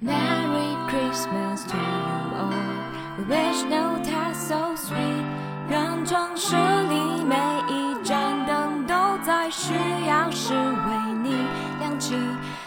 [0.00, 3.16] Merry Christmas to you all.
[3.18, 5.24] We wish no time so sweet.
[5.68, 7.36] 让装饰里每
[7.68, 9.72] 一盏灯都在需
[10.06, 11.34] 要时为你
[11.78, 12.14] 亮起。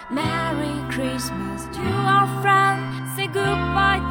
[0.10, 2.80] Merry Christmas to our friend.
[3.16, 4.02] Say goodbye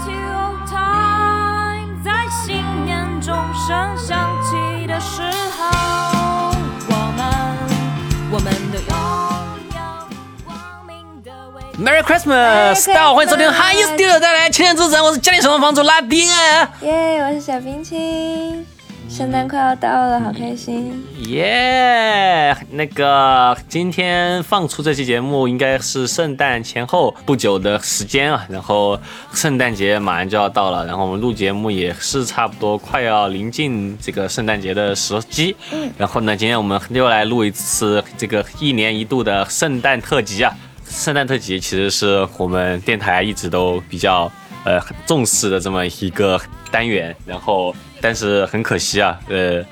[11.82, 12.86] Merry Christmas！
[12.86, 16.72] 大家好，欢迎收听 Hi You Still 带来青年之城，我是家里什么房主拉丁啊！
[16.84, 18.64] 耶我是小冰清，
[19.10, 21.04] 圣诞快要到了，好开心。
[21.30, 29.00] 耶、那个今天放出这期节目应该是圣诞前后不久的时间啊，然后
[29.34, 35.56] 圣诞节马上就要到了，然后我们录节目也是差不多快要临近这个圣诞节的时机。
[35.72, 40.56] 嗯，然后呢，今天我们又来录一次这个一年一度的圣诞特辑啊。
[40.92, 44.32] 圣诞特辑其实是我们电台一直都比较
[44.66, 46.40] 呃很重视的这么一个
[46.70, 49.64] 单元，然后但是很可惜啊，呃，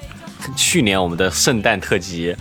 [0.55, 2.35] 去年我们的圣诞特辑，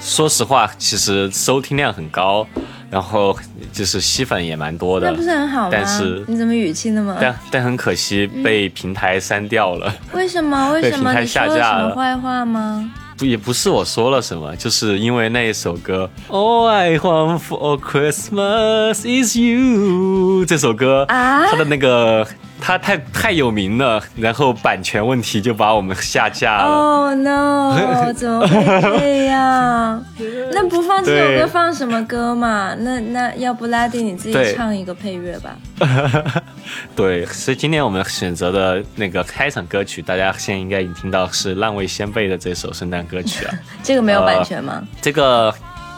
[0.00, 2.44] 说实话其实收听量很高，
[2.90, 3.38] 然后
[3.70, 5.68] 就是吸粉也蛮多的那不，是很好吗？
[5.70, 7.16] 但是你怎么语气那么？
[7.20, 9.94] 但但很可惜被平台删掉了。
[10.14, 10.72] 为什么？
[10.72, 11.12] 为 什么？
[11.12, 12.90] 你说了下架了什么坏话吗？
[13.16, 21.46] 不也不是我说了什么，就是因为那一首歌《All I Want for Christmas Is You》这首歌，啊？
[21.46, 22.26] 它的那个
[22.60, 26.64] 它太太有名了，然后版权问题就把我们下架了。
[26.64, 27.76] 哦、no！
[28.14, 30.04] 怎么会这样？
[30.52, 32.74] 那不放这首歌放什么歌嘛？
[32.78, 35.56] 那那要不拉丁你自己唱一个配乐吧？
[36.96, 43.54] 对，所以今天我们选择的那个开场歌曲，大家现在应该已经听到是浪味仙贝的这首圣诞歌曲啊。
[43.82, 44.82] 这个没有呃版权吗？
[45.00, 45.54] 这个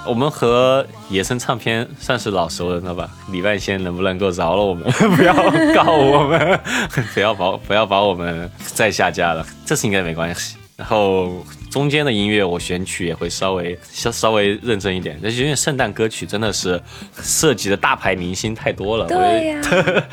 [0.09, 3.11] 我们和野生唱片算是老熟人了吧？
[3.31, 4.85] 李万先能不能够饶了我们，
[5.17, 5.35] 不要
[5.75, 6.59] 告我们，
[7.15, 10.57] 不要把不要把我们再下架了，这次应该没关系。
[10.77, 16.81] 然后中间的音乐我选曲也会稍微稍稍微认真一点，但是因为圣诞歌曲真的是
[17.21, 20.05] 涉及的大牌明星太多了，对呀、我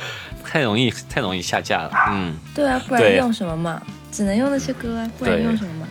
[0.43, 1.91] 太容易太容易下架了。
[2.09, 3.81] 嗯，对啊，不然用什么嘛？
[4.11, 5.87] 只能用那些歌啊，不然用什么嘛？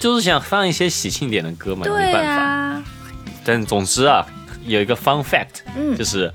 [0.00, 2.82] 就是想放一些喜庆点的歌嘛，没对办法。
[3.46, 4.26] 啊，但总之啊，
[4.64, 6.32] 有一个 fun fact，嗯就是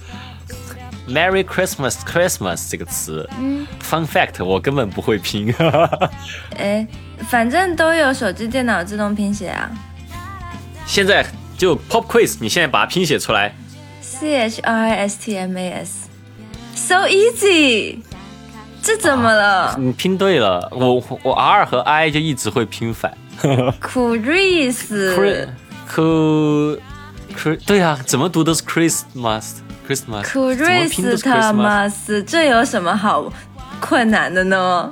[1.08, 5.54] Merry Christmas Christmas 这个词，嗯，fun fact 我根本不会拼，
[6.58, 6.88] 哎，
[7.30, 9.70] 反正都有手机、电脑自动拼写啊。
[10.86, 11.26] 现在
[11.58, 13.54] 就 pop quiz，你现在把它拼写出来。
[14.02, 17.98] C H R I S T M A S，so easy，
[18.82, 23.18] 这怎么了你拼对了，我我 R 和 I 就一直会拼反。
[23.82, 24.88] ？Chris，
[27.32, 29.46] Chris 对啊，怎么读都是 Christmas
[29.88, 33.32] Christmas，Christmas，这有什么好
[33.80, 34.90] 困难的呢？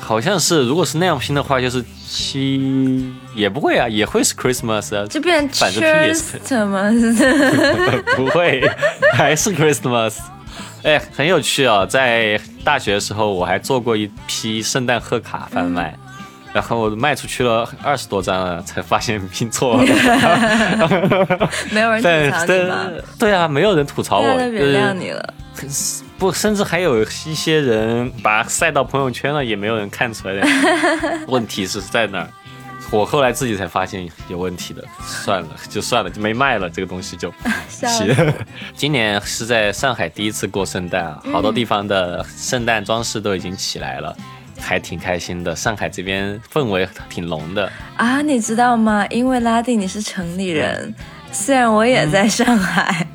[0.00, 8.62] 好像是，如果是那样拼的话，就是七也不会啊，也会是 Christmas 啊，就变反正拼也是 Christmas， 不会，
[9.14, 10.14] 还是 Christmas。
[10.84, 11.84] 哎，很有趣啊！
[11.84, 15.98] 在大学的时候，我还做过一批圣诞贺卡贩卖，
[16.52, 19.84] 然后卖出去了二十多张了，才发现拼错了。
[21.70, 22.86] 没有人吐但槽你吗？
[23.18, 25.34] 对啊，没有人吐槽我，原谅你了。
[25.54, 30.42] 就是不，甚至还有一些人把它晒到朋友圈了，也没有人看出来。
[31.26, 32.28] 问题是在哪儿？
[32.90, 37.30] 我后来自己才发现有问题的，算了，就算了，就没卖了这个东西就。
[38.74, 44.16] 今年是在上海第一次过圣诞啊，好多地方的圣诞装饰都已经起来了，
[44.60, 45.54] 还挺开心的。
[45.54, 49.06] 上海这边氛围挺浓的，啊，你知道吗？
[49.10, 50.94] 因为拉丁你是城里人，
[51.32, 53.06] 虽然我也在上海，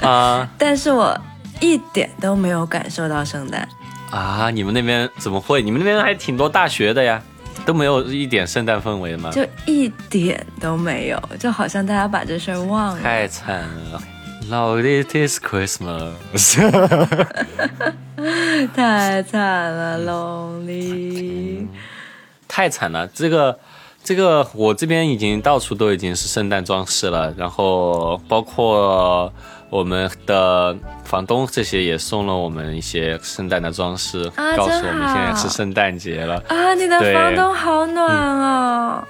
[0.00, 1.18] 啊 但是我
[1.60, 3.66] 一点都没有感受到圣诞。
[4.10, 4.50] 啊！
[4.50, 5.60] 你们那边怎么会？
[5.60, 7.20] 你们那边还挺多大学的呀，
[7.66, 9.30] 都没有一点圣诞氛围吗？
[9.32, 13.02] 就一点都没有，就好像大家把这事儿忘了。
[13.02, 14.00] 太惨了。
[14.48, 16.12] It is Christmas
[18.76, 21.66] 太惨了，lonely。
[22.46, 23.08] 太惨了。
[23.08, 23.58] 这个，
[24.04, 29.32] 这个，我这边已经到处都已经是圣诞装饰了，然后包括
[29.68, 36.40] 我们的房东这些也送了我们一些圣诞的装饰，啊告诉我们现在是圣诞节了。
[36.48, 39.02] 啊，你的房东好暖哦。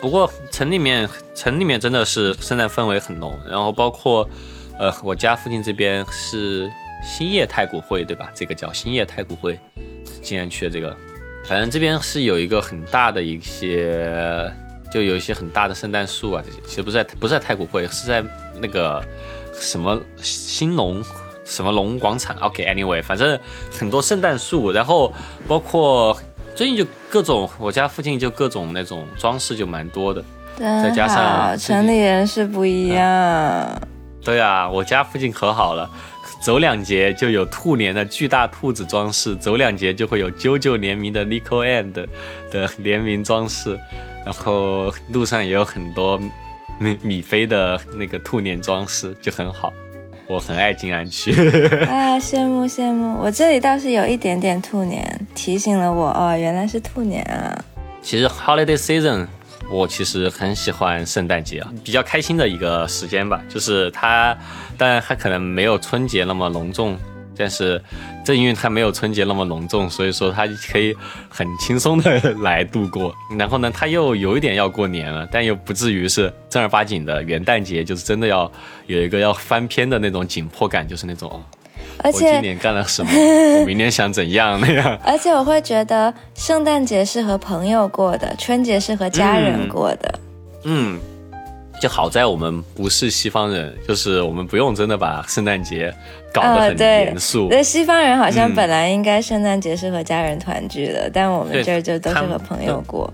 [0.00, 4.28] 不过城里面，城里面真的是圣诞氛围很浓，然后包括，
[4.78, 6.70] 呃，我家附近这边是
[7.02, 8.30] 兴业太古汇，对吧？
[8.34, 9.58] 这个叫兴业太古汇，
[10.20, 10.94] 今年去的这个，
[11.46, 14.52] 反正这边是有一个很大的一些，
[14.92, 18.24] 就有一些很大的圣诞树啊，这些其实不是在不是在太古汇，是在
[18.60, 19.00] 那个
[19.52, 21.02] 什么兴隆
[21.44, 23.38] 什么龙广场，OK，anyway，、反正
[23.70, 25.12] 很多圣诞树，然后
[25.46, 26.18] 包括
[26.56, 30.24] 最近就各种我家附近就各种那种装饰就蛮多的。
[30.56, 33.93] 再真加上城里人是不一样。
[34.24, 35.88] 对啊，我家附近可好了，
[36.40, 43.78] 走两节就有兔年的巨大兔子装饰，走两节就会有九九联名的 Nico and 的联名装饰，
[44.24, 46.18] 然后路上也有很多
[46.78, 49.72] 米米菲的那个兔年装饰，就很好。
[50.26, 51.32] 我很爱静安区。
[51.84, 53.18] 啊， 羡慕羡慕！
[53.20, 57.54] 我这里倒是有一点点兔年，提醒了我哦，原来是兔年啊。
[58.00, 59.26] 其实 holiday season，
[59.70, 63.42] 我其实很喜欢圣诞节啊，比较开心的一个时间吧。
[63.48, 64.36] 就是它，
[64.76, 66.96] 当然它可能没有春节那么隆重，
[67.36, 67.82] 但是
[68.24, 70.94] 正因为它没有春节那么隆重，所以说它可以
[71.28, 73.14] 很轻松的来度过。
[73.38, 78.50] 然后呢，它又有一点要过年了，但又不至于是正儿八经的元旦节，就是真的要
[78.86, 81.42] 有一个要翻篇的那种紧迫感，就是那种，
[82.02, 83.10] 而且我今年干了什么，
[83.60, 84.98] 我明年想怎样那样。
[85.04, 90.14] 而且我会觉得圣诞节是和朋友过的，春节是和家人过的。
[90.64, 90.98] 嗯，
[91.80, 95.94] 就好在我们不是西方人，就是我们不用真的把圣诞节
[96.32, 97.48] 搞得很严肃。
[97.50, 103.12] 那西方人好像嗯本来应该圣诞节是和家人团聚的，但我们这儿就都是和朋友过。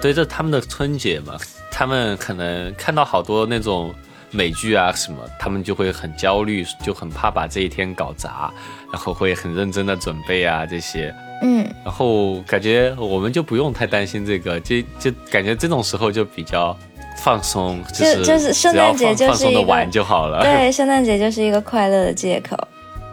[0.00, 1.34] 对，这他们的春节嘛，
[1.70, 3.92] 他们可能看到好多那种
[4.30, 8.52] 美剧啊什么，他们就会很焦虑，就很怕把这一天搞砸，
[8.92, 11.14] 然后会很认真的准备啊这些。
[11.42, 16.76] 嗯，然后感觉我们就不用太担心这个，就就感觉这种时候就比较
[17.16, 20.42] 放松，就是就是圣诞节就是一个放松的玩就好了。
[20.42, 22.56] 对，圣诞节就是一个快乐的借口。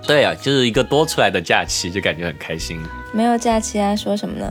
[0.05, 2.81] 对呀、就是一个多出来的假期，就感觉很开心。
[3.11, 4.49] 没有假期啊，说什么呢？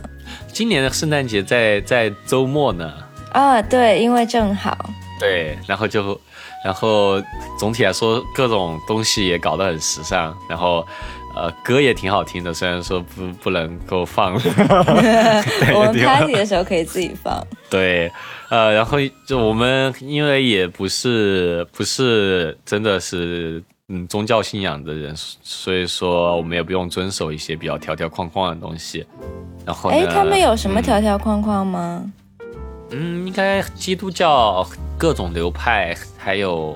[0.51, 2.93] 今年的圣诞节在在周末呢，
[3.31, 4.77] 啊，对，因为正好。
[5.19, 6.19] 对，然后就，
[6.67, 7.23] 然后
[7.57, 10.85] 总体来说各种东西也搞得很时尚，然后
[11.33, 14.33] 呃歌也挺好听的，虽然说不不能够放，
[15.73, 17.41] 我们 party 的时候可以自己放。
[17.69, 18.11] 对，
[18.49, 29.07] 呃，然后就我们因为也不是不是真的是嗯宗教信仰的人，所以说我们也不用遵守一些比较条条框框的东西。
[29.65, 32.03] 然后呢，哎，他们有什么条条框框吗？
[32.91, 34.67] 嗯，应该基督教
[34.97, 35.95] 各种流派，
[36.27, 36.75] 还有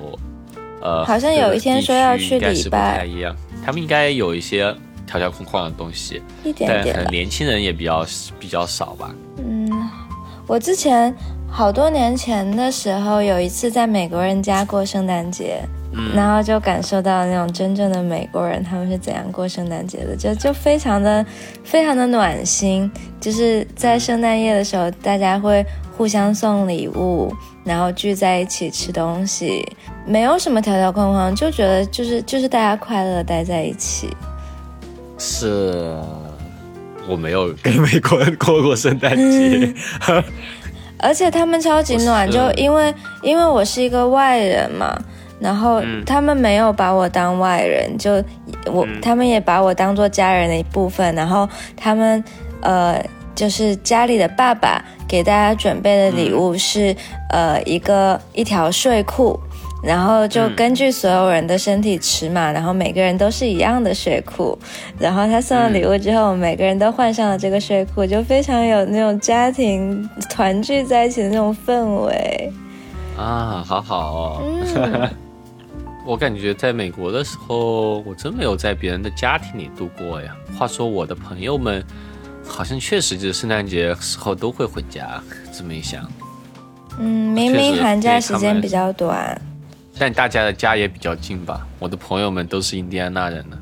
[0.80, 4.74] 呃，好像有一天说要去各个地区应该是不礼拜太一样，他们应该有一些
[5.06, 7.06] 条条框框的东西，一点点。
[7.10, 8.02] 年轻人也比较
[8.40, 9.14] 比较少吧。
[9.36, 9.70] 嗯，
[10.46, 11.14] 我之前
[11.50, 15.60] 好多年前的时候，有一次在美国人家过圣诞节，
[16.16, 21.22] 然后就感受到那种真正的美国人他们是怎样过圣诞节的，就就非常的
[21.62, 22.90] 非常的暖心。
[23.20, 25.62] 就是在圣诞夜的时候，大家会
[25.94, 27.30] 互相送礼物，
[27.64, 29.64] 然后聚在一起吃东西，
[30.06, 34.08] 没有什么条条框框，就觉得就是就是大家快乐地待在一起。
[35.18, 35.96] 是，
[37.08, 39.72] 我没有跟美国人过过圣诞节。
[40.98, 44.96] 而且他们超级暖，就因为因为我是一个外人嘛，
[45.40, 46.04] 然后嗯。
[46.04, 48.12] 他们没有把我当外人，就
[48.66, 49.00] 我、嗯。
[49.00, 52.22] 他们也把我当做家人的一部分，然后他们
[52.60, 56.94] 呃就是家里的爸爸给大家准备的礼物是、
[57.30, 59.38] 呃一个一条睡裤。
[59.82, 64.56] 然后就嗯根据所有人的身体尺码，然后每个人都是一样的睡裤。
[64.96, 72.52] 然后他送了礼物之后，每个人都换上了这个睡裤，就非常有那种家庭团聚在一起的那种氛围。
[73.18, 74.42] 啊，好好哦。
[74.76, 75.10] 嗯，
[76.06, 80.32] 我感觉在美国的时候，我真没有在别人的家庭里度过呀。
[80.56, 81.84] 话说我的朋友们，
[82.46, 85.22] 好像确实就是圣诞节时候都会回家。
[85.52, 86.06] 这么一想，
[86.98, 89.40] 嗯，明明寒假时间比较短，
[89.98, 91.66] 但大家的家也比较近吧？
[91.78, 93.58] 我的朋友们都是印第安纳人呢。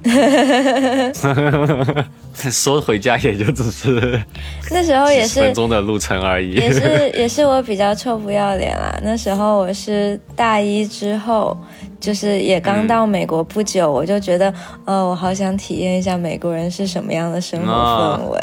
[2.51, 4.23] 说回家也就只是
[4.71, 6.53] 那时候也是十分钟的路程而已。
[6.53, 8.99] 也是 也是我比较臭不要脸啦。
[9.03, 11.57] 那时候我是大一之后，
[12.01, 14.53] 就是也刚到美国不久，我就觉得，
[14.85, 18.41] 呃，我好想体验一下美国人是什么样的生活氛围。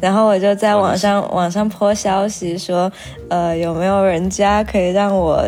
[0.00, 2.92] 然后我就在网上网上泼消息说，
[3.28, 5.42] 呃，有没有人家可以让我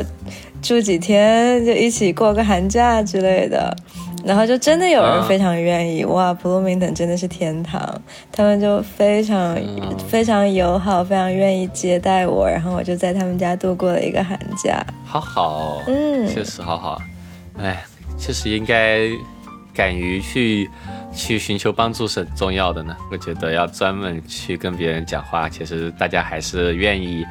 [0.65, 3.77] 住几天，就一起过个寒假之类的。
[4.25, 7.87] 然后就真的有人啊非常愿意，哇，普鲁明顿真的是天堂，
[8.33, 14.83] 他们就非常、嗯非常友好，非常愿意接待我，然后我就在他们家度过了一个寒假。
[15.05, 17.03] 好好哦，嗯确实好好。
[17.59, 17.85] 哎，
[18.17, 19.01] 确实应该
[19.75, 20.71] 敢于去
[21.13, 22.97] 去寻求帮助是很重要的呢。
[23.13, 27.23] 我觉得要专门去跟别人讲话，其实大家还是愿意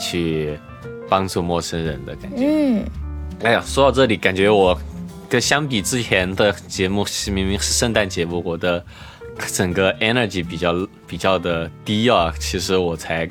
[0.00, 0.58] 去
[1.08, 2.44] 帮助陌生人的感觉。
[2.44, 2.84] 嗯，
[3.42, 4.78] 哎呀，说到这里，感觉我
[5.28, 8.84] 跟相比之前的节目是明明是圣诞节目，我的
[9.52, 10.74] 整个 energy 比较
[11.06, 12.32] 比较的低啊。
[12.38, 13.28] 其实我才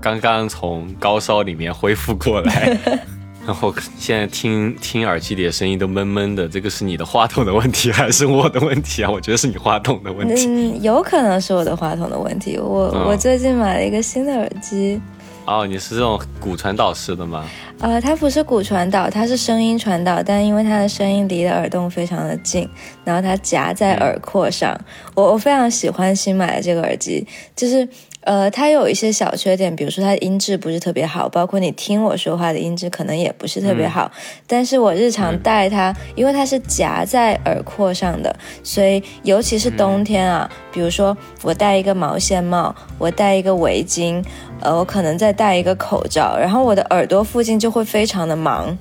[0.00, 2.76] 刚刚从高烧里面恢复过来，
[3.46, 6.48] 然后现在听听耳机里的声音都闷闷的。
[6.48, 9.10] 这个是你的话筒的问题还是我的问题啊？
[9.10, 10.46] 我觉得是你话筒的问题。
[10.46, 12.58] 嗯，有可能是我的话筒的问题。
[12.58, 14.98] 我、嗯我最近买了一个新的耳机，
[15.46, 17.44] 哦，你是这种骨传导式的吗？
[17.80, 22.66] 呃，它不是骨传导，它是声音传导，但因为它的声音离的耳洞非常的近，
[23.04, 24.74] 然后它夹在耳廓上。
[25.14, 27.86] 我我非常喜欢新买的这个耳机，就是
[28.24, 34.10] 呃，它有一些小缺点，比如说它的音质不是特别好，包括你听我说话的音质可能也不是特别好。
[34.46, 44.24] 但是我日常戴它，因为它是夹在耳廓上的，所以尤其是冬天啊，比如说我戴一个毛线帽，我戴一个围巾，
[44.60, 48.76] 呃，我可能再戴一个口罩，然后我的耳朵附近就会非常的忙。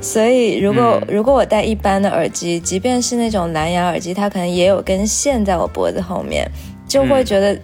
[0.00, 6.46] 所以，如果、如果我戴一般的耳机，即便是那种蓝牙耳机，它可能也有根线在我脖子后面，
[6.86, 7.58] 就会觉得呃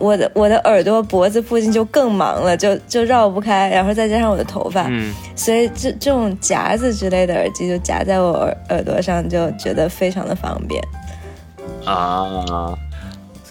[0.00, 10.82] 我的我的耳朵脖子附近就更忙了，就就绕不开，然后再加上我的头发，嗯，所以这这种夹子之类的耳机就夹在我耳耳朵上，就觉得非常的方便。
[11.84, 12.76] 啊，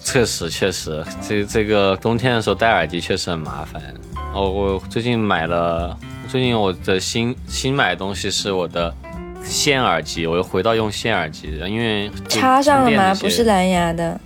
[0.02, 3.80] 确实确实，这这个冬天的时候戴耳机确实很麻烦。
[4.34, 5.96] 哦，我最近买了，
[6.28, 8.92] 最近我的新新买的东西是我的
[9.44, 13.14] 线耳机，我又回到用线耳机了，因为插上了吗？
[13.20, 14.20] 不是蓝牙的。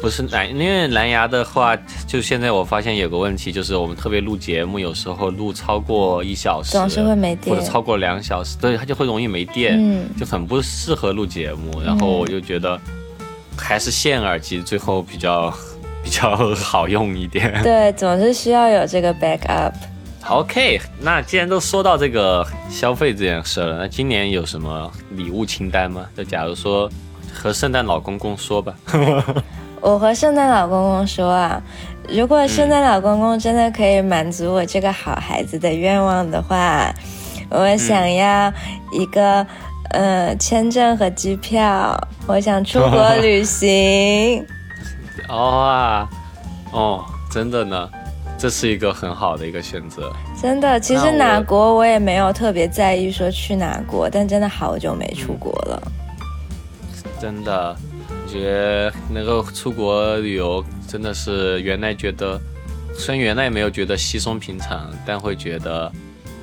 [0.00, 1.76] 不是蓝，因为蓝牙的话，
[2.06, 11.80] 就现在我发现有个问题，就是我们特别录节目，有时候录超过一小时，总是会没电或者超过两小时，对，它就会容易没电，嗯就很不适合录节目。
[11.82, 12.78] 然后我就觉得
[13.56, 15.52] 还是线耳机最后比较
[16.04, 17.60] 比较好用一点。
[17.62, 19.72] 对，总是需要有这个 backup。
[20.28, 26.06] OK，那既然都说到这个消费这件事了，那今年有什么礼物清单吗？
[26.16, 26.90] 就假如说
[27.32, 28.74] 和圣诞老公公说吧，
[29.80, 31.62] 我和圣诞老公公说啊，
[32.08, 36.92] 如果圣诞老公公真的可以满足我这个好孩子的愿望的话，
[37.48, 38.52] 我想要
[38.92, 39.46] 一个、
[39.90, 44.44] 呃签证和机票，我想出国旅行。
[45.28, 46.08] 哦啊，
[46.72, 47.88] 哦，真的呢，
[48.36, 50.12] 这是一个很好的一个选择。
[50.40, 55.82] 真的，其实哪国我也没有特别在意说去哪国，但真的好久没出国了。
[57.20, 57.85] 真的，我
[58.26, 62.40] 觉得能够出国旅游真的是原来觉得，
[62.94, 65.90] 虽然原来没有觉得稀松平常，但会觉得，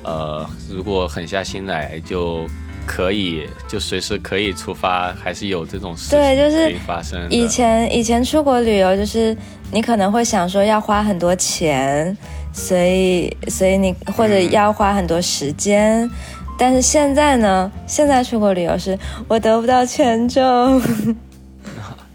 [0.02, 2.46] 呃，如果狠下心来就
[2.86, 7.30] 可以，就随时可以出发，还是有这种事情对就是可以发生。
[7.30, 9.36] 以前以前出国旅游，就是
[9.72, 12.16] 你可能会想说要花很多钱，
[12.52, 16.08] 所以所以你或者要花很多时间。
[16.56, 20.80] 但是现在呢，现在出国旅游是我得不到签证，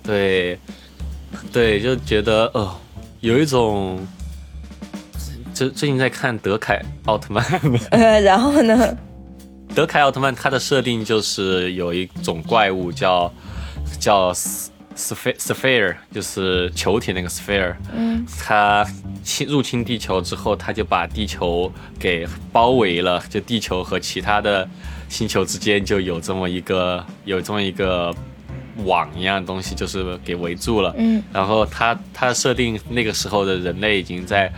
[0.09, 0.59] 对，
[1.53, 2.75] 对，就觉得哦，
[3.19, 3.99] 有一种，
[5.53, 7.45] 最最近在看德凯奥特曼。
[7.91, 8.97] 呃，然后呢，
[9.75, 13.31] 德凯奥特曼它的设定就是有一种怪物叫
[13.99, 17.75] 叫 sphere sphere，就是球体那个 sphere。
[17.93, 18.83] 嗯，它
[19.23, 24.67] 侵入侵地球之后，它就把地球给包围了，就地球和其他的
[25.07, 28.11] 星球之间就有这么一个有这么一个
[28.86, 30.93] 网一样的东西，就是给围住了。
[30.98, 34.51] 嗯，然后它它设定那个时候的人类已经在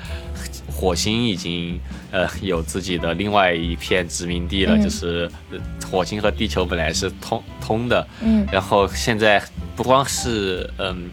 [0.72, 1.80] 火星已经
[2.12, 4.82] 呃有自己的另外一片殖民地了，嗯。
[4.82, 5.60] 就是呃
[5.92, 8.48] 火星和地球本来是通通的，嗯。
[8.52, 9.42] 然后现在
[9.76, 11.10] 不光是嗯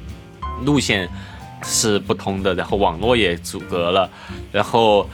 [0.65, 1.09] 路线
[1.63, 4.09] 是不通的，然后网络也阻隔了，
[4.53, 5.09] 然后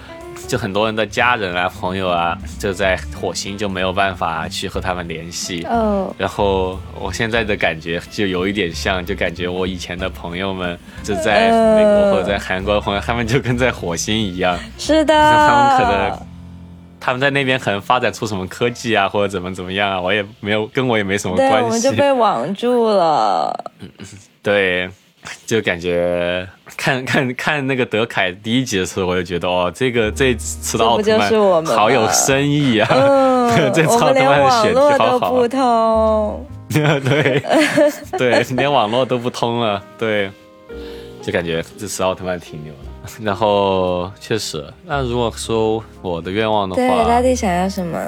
[0.46, 16.26] 就很多人的家人啊朋友啊就在火星就没有办法去和他们联系，哦，然后我现在的感觉就有一点像，就感觉我以前的朋友们就在美国或者在韩国的朋友，他们就跟在火星一样，是的，他们可能
[17.00, 21.64] 他们在那边可能发展出什么科技啊，或者怎么怎么样啊，我也没有跟我也没什么，关系。
[21.64, 21.92] 我们就。
[21.92, 23.72] 被网住了。
[24.42, 24.88] 对，
[25.46, 32.88] 就感觉看 看看那个德凯第一集的时候，我就觉得哦，这个这次的奥特曼好有深意啊！
[32.92, 36.46] 嗯， 这次奥特曼的选题好好不通。
[36.68, 37.42] 对
[38.18, 40.30] 对，连网络都不通了，对，
[41.22, 43.22] 就感觉这次奥特曼挺牛的。
[43.22, 47.98] 然后确实，那如果说我的愿望的对，话大，地想要什么？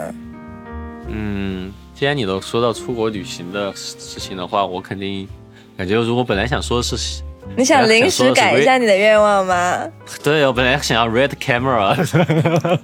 [1.08, 5.28] 嗯，既然你都说到出国旅行的事事情的话，我肯定
[5.76, 7.22] 感觉，如果本来想说的是，
[7.56, 9.86] 你想临时改一下你的愿望吗？
[10.22, 11.94] 对我本来想要 Red Camera，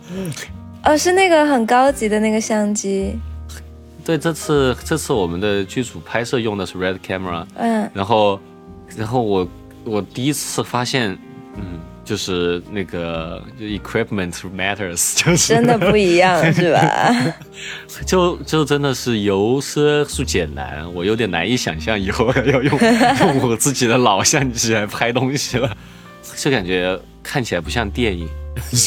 [0.84, 3.18] 哦，是那个很高级的那个相机。
[4.04, 8.38] 对，这次这次我们的剧组拍摄用的是 Red Camera，嗯，然后
[8.96, 9.49] 然后我
[9.84, 11.16] 我第一次发现，
[11.56, 17.14] 嗯，就是那个就 equipment matters， 就是真的不一样是吧？
[18.06, 22.78] 就就真的是由奢入俭难，我有点难以想象以后要用
[23.21, 25.76] 用我自己的老相机来拍东西了，
[26.37, 28.28] 就感觉看起来不像电影。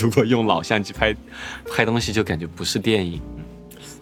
[0.02, 1.16] 如果用老相机拍
[1.74, 3.22] 拍东西，就感觉不是电影。
[3.38, 3.44] 嗯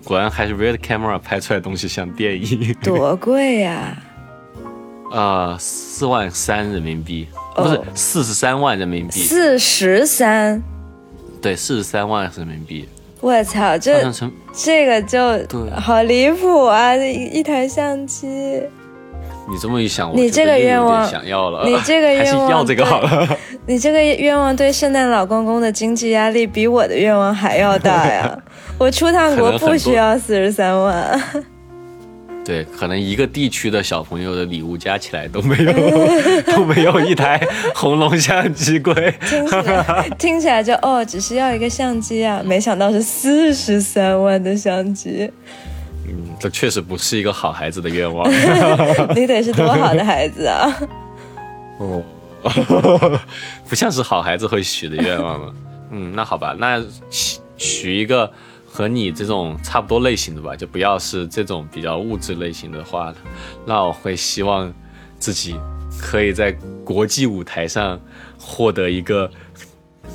[0.04, 2.76] 果然还是 Red Camera 拍出来的东西像电影。
[2.84, 3.98] 多贵呀、
[5.10, 10.62] 呃，四万三人民币，哦不是四十三万人民币，四十三，
[11.42, 12.88] 对，四十三万人民币，
[13.22, 15.20] 我操，这成这个就
[15.80, 16.96] 好离谱啊！
[16.96, 23.38] 一一台相机，你这么一想，我你这个愿望想要了，你 这个愿望要这个好了。
[23.66, 28.38] 你这个愿望对圣诞老公公的经济压力比我的愿望还要大呀！
[28.78, 31.24] 我出趟国不需要四十三万，
[32.46, 35.74] 对，可能一个地区的小朋友的礼物加起来都没有
[36.54, 37.40] 都没有一台
[37.74, 39.14] 红龙相机贵。
[39.22, 45.32] 听起来听起来就哦，只是要一个相机啊，没想到是四十三万的相机，
[46.06, 48.30] 嗯，这确实不是一个好孩子的愿望。
[49.16, 50.80] 你得是多好的孩子啊！
[51.80, 52.04] 哦，
[53.70, 55.54] 不像是好孩子会许的愿望了。
[55.92, 58.30] 嗯，那好吧，那许许一个
[58.74, 63.14] 和你这种差不多类型的吧，就不要是这种比较物质类型的话。
[63.68, 64.74] 那我会希望
[65.20, 65.56] 自己
[66.02, 66.52] 可以在
[66.84, 68.00] 国际舞台上
[68.40, 69.30] 获得一个。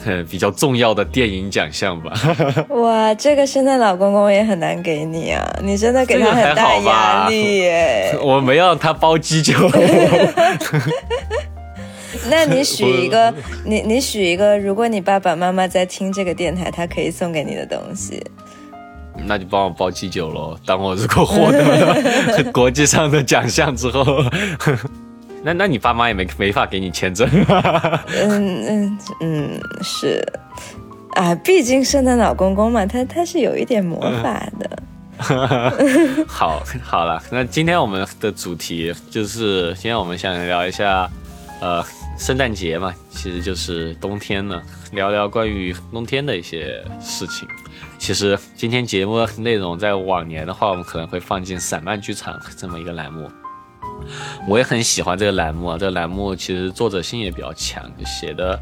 [0.05, 2.13] 很比较重要的电影奖项吧，
[2.71, 8.17] 哇，这个圣诞老公公也很难给你啊，你真的给他很大压力耶。
[8.23, 9.55] 我没让他包鸡酒，
[12.31, 13.35] 那你许一个，
[13.65, 18.23] 你你许一个，如果你爸爸妈妈在听这个电台，他可以送给你的东西。
[19.27, 20.59] 那就帮我包鸡酒喽。
[20.65, 24.05] 当我如果获得了 国际上的奖项之后，
[25.43, 27.29] 那那你爸妈也没没法给你签证。
[27.29, 30.25] 嗯嗯嗯，是
[31.15, 34.83] 啊，毕竟圣诞老公公嘛，他他是有一点魔法的。
[36.29, 41.11] 好，好了，那今天我们的主题就是，今天我们想聊一下，
[41.61, 41.85] 呃，
[42.17, 47.49] 圣诞节嘛，其实就是冬天了，聊聊关于冬天的一些事情。
[47.99, 53.31] 其实今天节目的内容在往年的话，我们可能会放进散漫剧场这么一个栏目。
[54.49, 58.59] 我也很喜欢这个栏目啊，这个栏目其实作者性也比较强，就写的，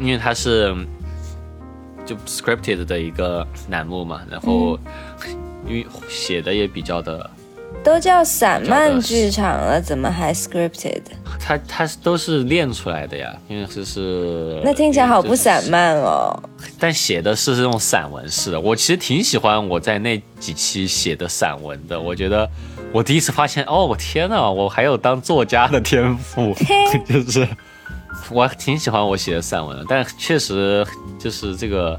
[0.00, 0.74] 因为它是
[2.06, 4.78] 就 scripted 的一个栏目嘛，然后
[5.66, 7.30] 因为写的也比较的，
[7.84, 11.02] 都叫散漫剧场了，怎么还 scripted？
[11.38, 16.34] 它它都是练出来的呀，因为这是那听起来好不散漫哦。
[16.78, 22.00] 但写的是这种散文式的，我其实挺喜欢我在那几期写的散文的。
[22.00, 22.48] 我觉得
[22.90, 26.54] 我第一次发现，哦，我天呐，我还有当作家的天赋，
[27.06, 27.46] 就是
[28.30, 29.84] 我挺喜欢我写的散文的。
[29.86, 30.86] 但确实
[31.18, 31.98] 就是这个，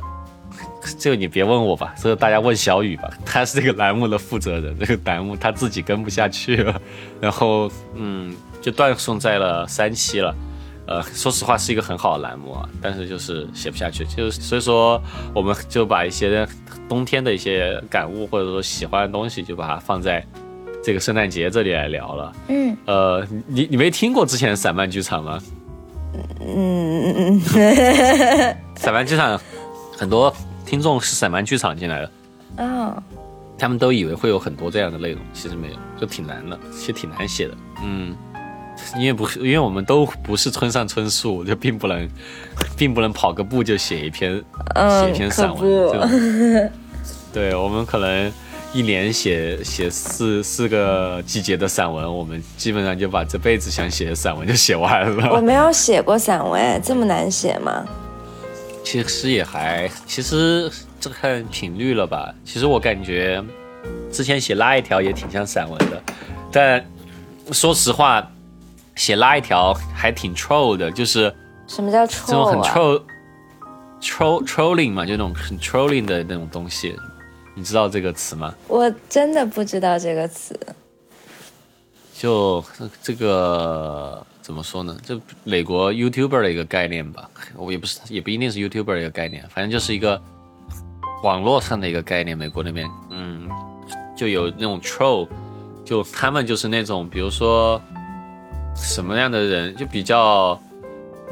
[0.97, 6.81] 这个你别问我吧，这个大家问小雨吧， 他是这个栏目的负责人，这个栏目他自己跟不下去了，
[7.21, 10.33] 然后嗯，就断送在了三期了。
[10.87, 15.01] 呃，说实话是一个很好的栏目啊，但是就是写不下去，就是所以说
[15.33, 16.47] 我们就把一些
[16.87, 20.23] 冬天的一些感悟或者说喜欢的东西，就把它放在
[20.83, 22.33] 这个圣诞节这里来聊了。
[22.49, 25.41] 嗯呃，你你没听过之前的散漫剧场吗？
[26.39, 27.41] 嗯嗯
[28.77, 29.41] 散漫剧场
[29.97, 30.31] 很多
[30.65, 32.11] 听众是散漫剧场进来的，
[32.57, 33.03] 嗯，哦，
[33.57, 37.53] 他们都以为会有很多这样的内容，其实没有，就挺难的，其实挺难写的。
[37.83, 38.15] 嗯，
[38.97, 42.09] 因为不是，因为我们都不是村上春树，就并不能，
[42.75, 44.43] 并不能跑个步就写一篇，
[44.75, 46.71] 写一篇散文。
[47.31, 48.31] 对我们可能
[48.73, 55.33] 一年写写四四个季节的散文，我们基本上就把这辈子想写的散文就写完了。
[55.33, 57.85] 我没有写过散文，这么难写吗？
[58.85, 60.71] 其实也还，其实
[61.01, 62.33] 这看频率了吧。
[62.45, 63.43] 其实我感觉
[64.11, 66.01] 之前写拉一条也挺像散文的，
[66.51, 66.85] 但
[67.51, 68.25] 说实话，
[68.95, 71.33] 写拉一条还挺 troll 的，就是
[71.67, 73.03] 什么叫这种很 troll 啊
[73.99, 76.95] ？troll troll trolling 嘛，就那种很 trolling 的那种东西。
[77.55, 78.53] 你知道这个词吗？
[78.67, 80.57] 我真的不知道这个词。
[82.13, 82.63] 就
[83.01, 84.95] 这个怎么说呢？
[85.03, 90.21] 这美国 YouTuber 的一个概念吧，我也不是，也不一定是 YouTuber 的一个概念，反正就是一个
[91.23, 92.37] 网络上的一个概念。
[92.37, 93.49] 美国那边，嗯，
[94.15, 95.27] 就有那种 troll，
[95.83, 97.81] 就他们就是那种，比如说
[98.75, 100.61] 什么样的人，就比较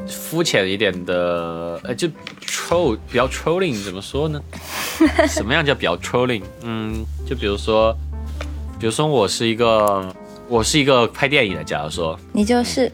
[0.08, 2.08] 肤浅一点的，呃，就
[2.40, 4.42] troll 比较 trolling，怎么说呢？
[5.28, 6.42] 什么样叫比较 trolling？
[6.62, 7.96] 嗯，就比如说，
[8.80, 10.12] 比如说我是一个，
[10.48, 12.90] 我是一个拍电影的，假如说，你就是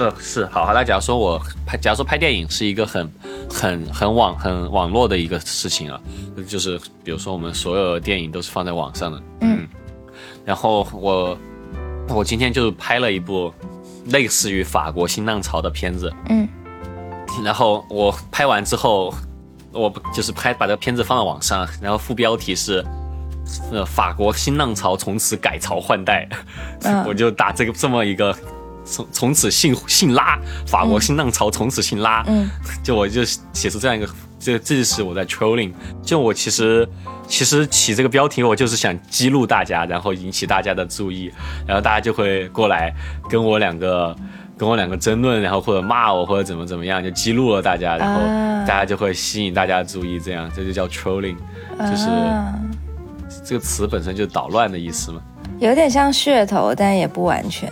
[0.00, 0.72] 呃，是好好。
[0.72, 3.12] 那假如说我拍，假如说拍电影是一个很、
[3.52, 6.00] 很、很网、很网络的一个事情啊，
[6.48, 9.68] 就是比如说我们所有的电影都是放在网上的，嗯，
[10.46, 11.36] 然后我
[12.08, 13.52] 我今天就拍了一部
[14.06, 16.48] 类似于法国新浪潮的片子，嗯
[17.44, 19.12] 然后我拍完之后，
[19.70, 22.82] 我就是拍把这个片子放到网上，然后副标题是。
[23.72, 26.28] 呃，法国新浪潮从此改朝换代，
[26.82, 28.32] 嗯 我就打这个这么一个，
[28.90, 32.50] 从从此姓姓拉，法国新浪潮从此姓拉，嗯
[32.82, 35.72] 就我就写出这样一个，这这就是我在 trolling。
[36.02, 36.88] 就我其实
[37.28, 41.32] 其实起这个标题，我就是想激怒大家，然后引起大家的注意，
[41.66, 42.92] 然后大家就会过来
[43.28, 44.16] 跟我两个
[44.58, 51.36] 跟我两个争论，然后或者骂我或者怎么怎么样，就激怒了大家，然后啊大家就会吸引大家的注意，这样这就叫 trolling，
[51.78, 52.54] 就是啊
[53.44, 55.20] 这个词本身就捣乱的意思嘛。
[55.60, 57.70] 有点像噱头，但也不完全。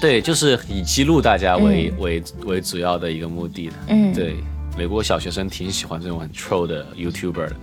[0.00, 3.74] 对，就是以记录大家为、为为主要的一个目的的。
[3.88, 4.36] 嗯，对，
[4.76, 7.56] 美国小学生挺喜欢这种很 troll 的 YouTuber 的。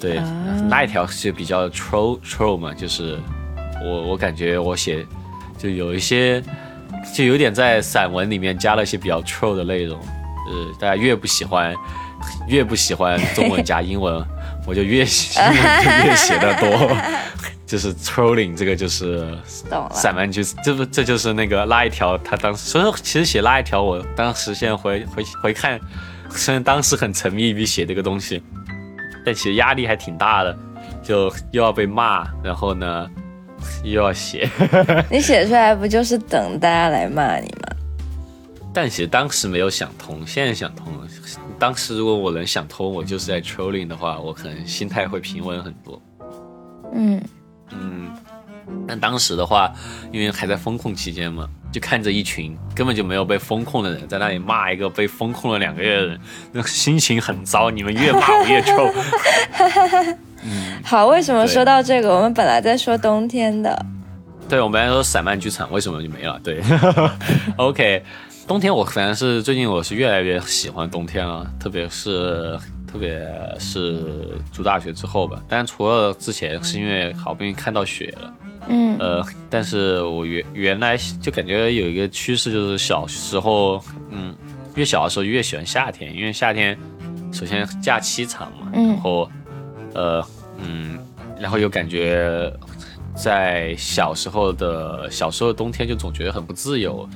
[0.00, 0.26] 对，啊
[0.68, 3.18] 那一条是比较 troll troll 嘛，就是
[3.82, 5.06] 我我感觉我写
[5.56, 6.42] 就有一些
[7.14, 9.98] 就有点在散文里面加了一些比较 troll 的内容。
[9.98, 11.74] 呃，大家越不喜欢
[12.46, 14.22] 越不喜欢中文加英文，
[14.66, 16.94] 我就越写英文就越写的多。
[17.74, 19.36] 就是 trolling 这个就是。
[19.90, 25.80] 散漫剧，这不这就是那个拉一条，他当时所以说其实写拉一条，我当时现在回回回看，
[26.30, 28.40] 虽然当时很沉迷于写这个东西，
[29.26, 30.56] 但其实压力还挺大的，
[31.02, 33.10] 就又要被骂，然后呢
[33.82, 34.48] 又要写，
[35.10, 37.74] 你写出来不就是等大家来骂你吗？
[38.72, 41.08] 但其实当时没有想通，现在想通了。
[41.58, 46.00] 当时如果我能想通，我就是在 trolling 的话，我可能心态会平稳很多。
[46.92, 47.20] 嗯，
[47.70, 48.10] 嗯，
[48.86, 49.72] 但当时的话，
[50.12, 56.20] 因为还在风控期间嘛，就看着一群根本就没有被风控的人在那里骂一个被风控了两个月的人，
[56.52, 57.70] 那个心情很糟。
[57.70, 58.92] 你们越骂我越臭。
[60.84, 62.14] 好，为什么说到这个？
[62.14, 63.86] 我们本来在说冬天的，
[64.48, 66.38] 对，我们来说散漫剧场为什么就没了？
[66.44, 66.62] 对，
[67.56, 68.04] OK，
[68.46, 72.58] 冬天我反正是最近我是越来越喜欢冬天了，特别是
[72.94, 73.20] 特别
[73.58, 75.42] 是读大学之后吧。
[75.48, 78.34] 但除了之前是因为好不容易看到雪了。
[78.68, 84.32] 嗯呃，但是我原原来就感觉有一个趋势，就是小时候，嗯，
[84.76, 86.78] 越小的时候越喜欢夏天，因为夏天
[87.32, 89.30] 首先假期长嘛，嗯然后，
[89.92, 90.24] 呃，
[90.58, 90.98] 嗯，
[91.38, 92.50] 然后又感觉
[93.14, 97.06] 在小时候的小时候的冬天就总觉得很不自由，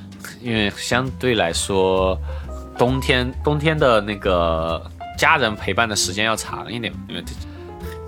[0.41, 2.15] 因为相对来说，
[2.77, 4.79] 冬天冬天的那个
[5.19, 7.21] 家人陪伴的时间要长一点，因为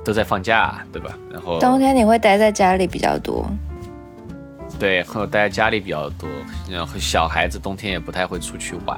[0.05, 1.13] 都在放假，对吧？
[1.29, 3.45] 然后冬天你会待在家里比较多。
[4.79, 6.29] 对，会待在家里比较多，
[6.69, 8.97] 然后小孩子冬天也不太会出去玩，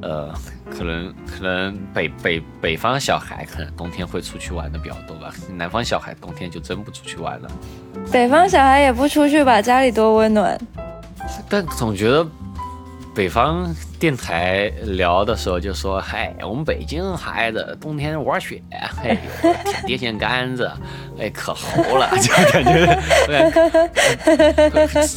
[0.00, 0.32] 呃，
[0.70, 7.50] 可能可能北北北方小孩可能冬天会出去玩的比较多吧，南方小孩冬天就真不出去玩了。
[8.10, 10.58] 北方小孩也不出去吧，家里多温暖。
[11.46, 12.26] 但总觉得
[13.18, 20.70] 北方电台聊的时候就说，嗨，我们北京孩子冬天玩雪，哎呦，舔电线杆子，
[21.18, 22.96] 哎，可猴了， 就感觉，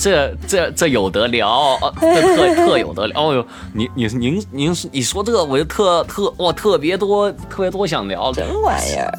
[0.02, 3.22] 这这这有得聊，呃这特特有得聊。
[3.22, 8.44] 哦呦，你你您您你说这个，我就特特哇特别多特别多想聊的。
[8.44, 9.14] 什么玩意儿？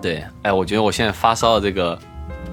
[0.00, 1.98] 对，哎，我觉得我现在发烧的这个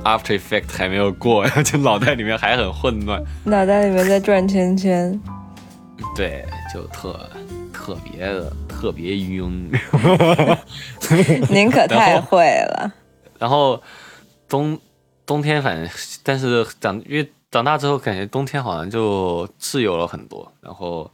[0.03, 3.23] After Effect 还没有过， 就脑袋里面还很混乱。
[3.45, 5.19] 脑袋里面在转圈圈。
[6.15, 7.29] 对，就特
[7.71, 9.71] 特别的特别晕。
[11.49, 12.91] 您可太会了。
[13.39, 13.81] 然后
[14.47, 14.77] 冬
[15.25, 15.89] 冬天反正，
[16.23, 20.51] 但是长越长大之后，感觉冬天好像就自由了很多。
[20.61, 21.09] 然后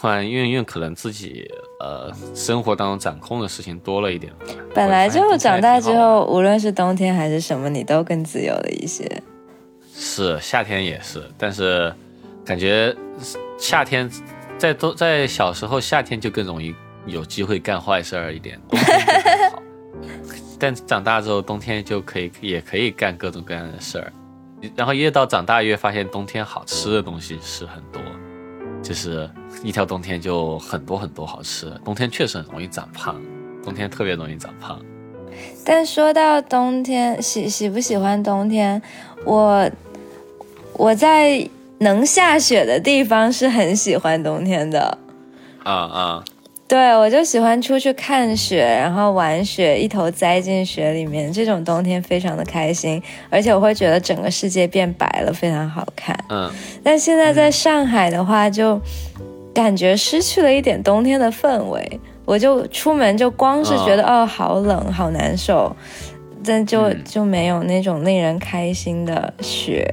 [0.00, 4.32] 突然，因为因为可能自己呃生活当中掌控的事情多了一点。
[4.72, 9.10] 本来就长大之后，无论是冬天还是什么，你都更自由了一些。
[9.92, 11.92] 是夏天也是，但是
[12.44, 12.94] 感觉
[13.58, 14.08] 夏天
[14.56, 16.72] 在都在小时候夏天就更容易
[17.04, 19.62] 有机会干坏事儿一点，冬天就还好。
[20.60, 24.12] 但长大之后，冬天就可以也可以干各种各样的事儿，
[24.76, 28.00] 然后越到长大越发现冬天好吃的东西是很多，
[28.80, 29.28] 就是
[29.62, 31.80] 一条冬天就很多很多好吃的。
[31.84, 33.20] 冬天确实很容易长胖，
[33.64, 34.80] 冬天特别容易长胖。
[35.64, 38.80] 但说到冬天，喜喜不喜欢冬天？
[39.24, 39.70] 我
[40.72, 44.98] 我在能下雪的地方是很喜欢冬天的，
[45.62, 46.24] 啊啊，
[46.66, 56.18] 对，我就喜欢出去看雪，然后玩雪，一头栽进雪里面，这种冬天非常的开心，而且我会觉得整个世界变白了，非常好看。
[56.30, 56.50] 嗯，
[56.82, 58.80] 但现在在上海的话，就
[59.58, 62.00] 感觉失去了一点冬天的氛围。
[62.24, 65.74] 我就出门就光是觉得哦，好冷，好难受，
[66.44, 69.84] 但就就没有那种令人开心的雪。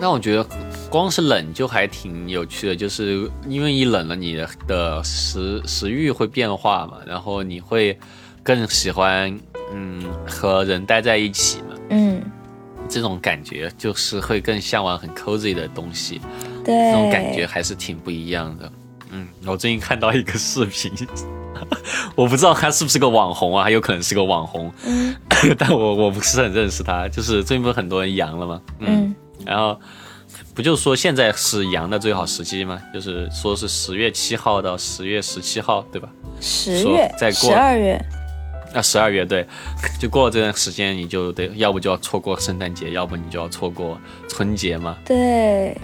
[0.00, 0.46] 那我觉得
[0.88, 7.98] 光是冷就还挺有趣的，就是因为一冷了，你的的食食欲会变化嘛，然后你会
[8.42, 9.38] 更喜欢
[9.74, 12.22] 嗯和人待在一起嘛，嗯，
[12.88, 16.18] 这种感觉就是会更向往很 cozy 的东西，
[16.64, 18.72] 对，那种感觉还是挺不一样的。
[19.10, 20.90] 嗯，我最近看到一个视频，
[22.16, 25.14] 我不知道他是不是个网红啊，还有可能是个网红，嗯
[25.58, 27.08] 但我我不是很认识他。
[27.08, 28.60] 就是最近不是很多人阳了吗？
[28.80, 29.78] 嗯然后
[30.54, 32.80] 不就说现在是阳的最好时机吗？
[32.92, 36.08] 就是说是十月七号到十月十七号，对吧？
[36.40, 38.04] 十月、再过十二月，
[38.74, 39.46] 那，十二月对，
[40.00, 43.98] 就过了这段时间，你就得要不就要错过圣诞节，要不你就要错过
[44.28, 44.96] 春节嘛。
[45.04, 45.76] 对，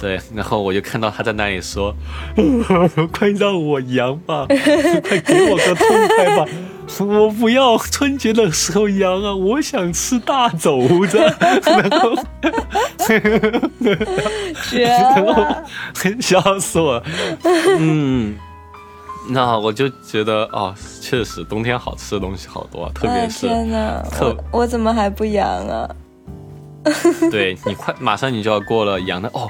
[0.00, 1.94] 对，然后我就看到他在那里说：
[3.12, 4.46] “快让我阳吧，
[5.08, 6.44] 快给我个痛快吧，
[7.06, 11.18] 我不要春节的时候阳啊，我想吃大肘子。”
[11.64, 12.14] 然后，
[14.70, 15.64] 绝然后了，
[16.20, 17.00] 笑死我。
[17.78, 18.34] 嗯，
[19.28, 25.88] 那我就觉得哦，确实冬天好吃的东西好多，特哎别是天哪，特我我怎么还不阳啊？
[27.30, 29.48] 对你快马上你就要过了阳的哦，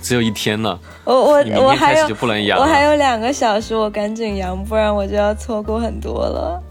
[0.00, 2.06] 只有一天了，我我我还有。
[2.58, 6.62] 我还有两个小时，我赶紧阳，不然我就要错过很多了。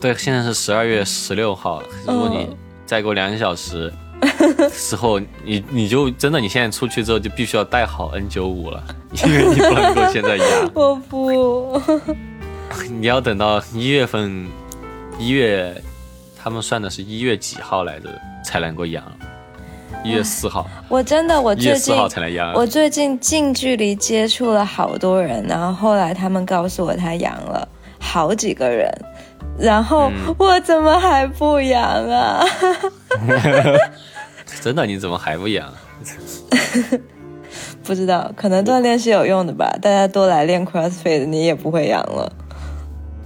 [0.00, 3.92] 对，现在是十二月十六号，如果你嗯再过两个小时
[4.70, 8.82] 之后，你你就真的你现在出去之后就必须要带好 N 九五了，
[9.24, 11.80] 因为你不能够现在阳， 我不，
[12.90, 14.46] 你要等到一月份，
[15.18, 15.82] 一月
[16.38, 18.08] 他们算的是一月几号来着
[18.44, 19.02] 才能够阳，
[20.04, 22.52] 一月四号，我真的我最近号才能阳。
[22.54, 27.66] 我最近近距离接触了好多人，然后后来他们告诉我他阳了，
[27.98, 28.88] 好几个人，
[29.58, 32.44] 然后嗯我怎么还不阳啊？
[34.62, 35.68] 真的，你怎么还不阳？
[37.82, 39.76] 不知道，可能锻炼是有用的吧。
[39.80, 42.30] 大家多来练 CrossFit，你也不会阳了。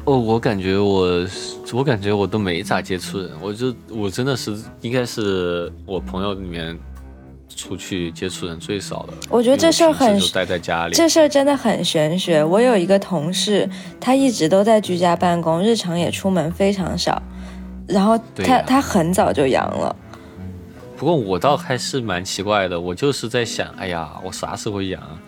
[0.05, 1.27] 哦，我感觉我，
[1.73, 6.77] 我感觉我都没咋接触人，我就我真的是应该是我朋友里面
[7.55, 9.13] 出去接触人最少的。
[9.29, 10.95] 我觉得这事儿很待在家里。
[10.95, 12.43] 这事儿真的很玄学。
[12.43, 13.69] 我有一个同事，
[14.01, 17.23] 他一直都在居家办公，日常也出门非常少，
[17.87, 19.95] 然后他、他很早就阳了。
[20.97, 25.21] 不过我倒还是蛮奇怪的，我就是在想，哎呀，我啥时候阳啊？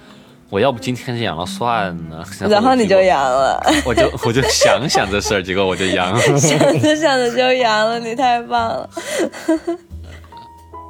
[0.53, 2.23] 我要不今天就阳了算 了。
[2.41, 8.91] 然后你就结阳了， 我就我就想想这事儿，结果我就阳了， 想着想着就阳了，你太棒了。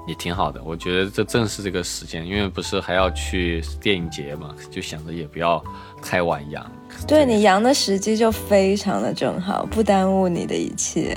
[0.09, 0.61] 也挺好的。
[0.64, 5.62] 我觉得这正是这个时间，因为不是还要去电影节嘛，就想着也不要
[6.03, 6.72] 太晚阳。
[7.07, 11.16] 对你阳的时机就非常的正好，不耽误你的一切。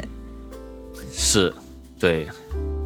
[1.11, 1.51] 是，
[1.99, 2.27] 对。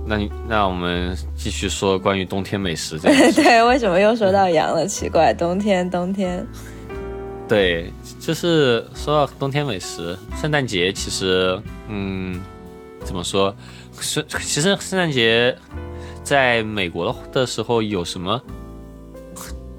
[0.05, 3.31] 那你那我们继续说关于冬天美食这个。
[3.33, 4.87] 对，为什么又说到羊了？
[4.87, 6.45] 奇怪，冬天，冬天，
[7.47, 12.41] 对，就是说到冬天美食，圣诞节其实，嗯，
[13.03, 13.55] 怎么说？
[14.01, 15.53] 是其实圣诞节
[16.23, 18.41] 在美国的时候有什么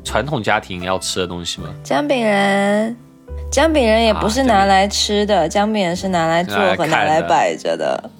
[0.05, 1.69] 传统家庭要吃的东西吗？
[1.83, 2.95] 姜饼人，
[3.51, 8.11] 姜饼人也不是啊拿来吃的，姜饼人是拿来做和拿来摆着的。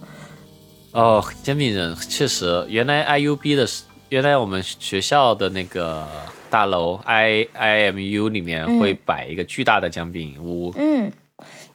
[0.93, 6.07] 哦，煎饼人确实，原来 IUB 的是，原来我们学校的那个
[6.51, 11.11] 大楼 I IMU 里面嗯会摆一个巨大的姜饼屋，嗯，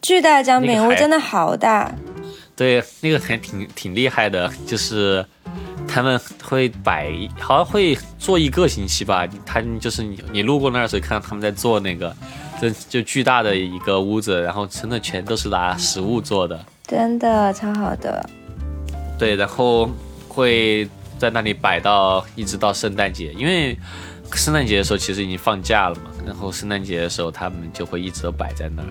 [0.02, 1.94] 巨大姜饼那个还屋真的好大。
[2.58, 5.26] 对，那个还挺挺厉害的，就是
[5.88, 9.28] 他们会摆，好像会做一个星期吧。
[9.46, 12.16] 他就是你你路过那儿的时候，看到他们在做那个，
[12.62, 16.58] 就就巨大的一个屋子，然后真的全都是拿食物做的。
[16.88, 18.30] 真的超好的，
[19.18, 19.90] 对，然后
[20.28, 23.78] 会在那里摆到一直到圣诞节，因为
[24.34, 28.90] 圣诞节的时候其实已经放假了嘛，然后圣诞节的时候他们就会一直都摆在那儿，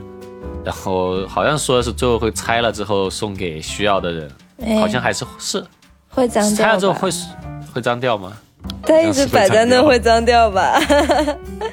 [0.65, 4.33] 然后好像说是最后会拆了之后送给需要的人，
[4.65, 5.65] 哎好像还是是
[6.09, 6.73] 会脏拆？
[6.73, 7.11] 了之后会
[7.75, 8.33] 会脏掉吗？
[8.83, 10.81] 它一直摆在那会脏掉吧？
[10.89, 11.69] 嗯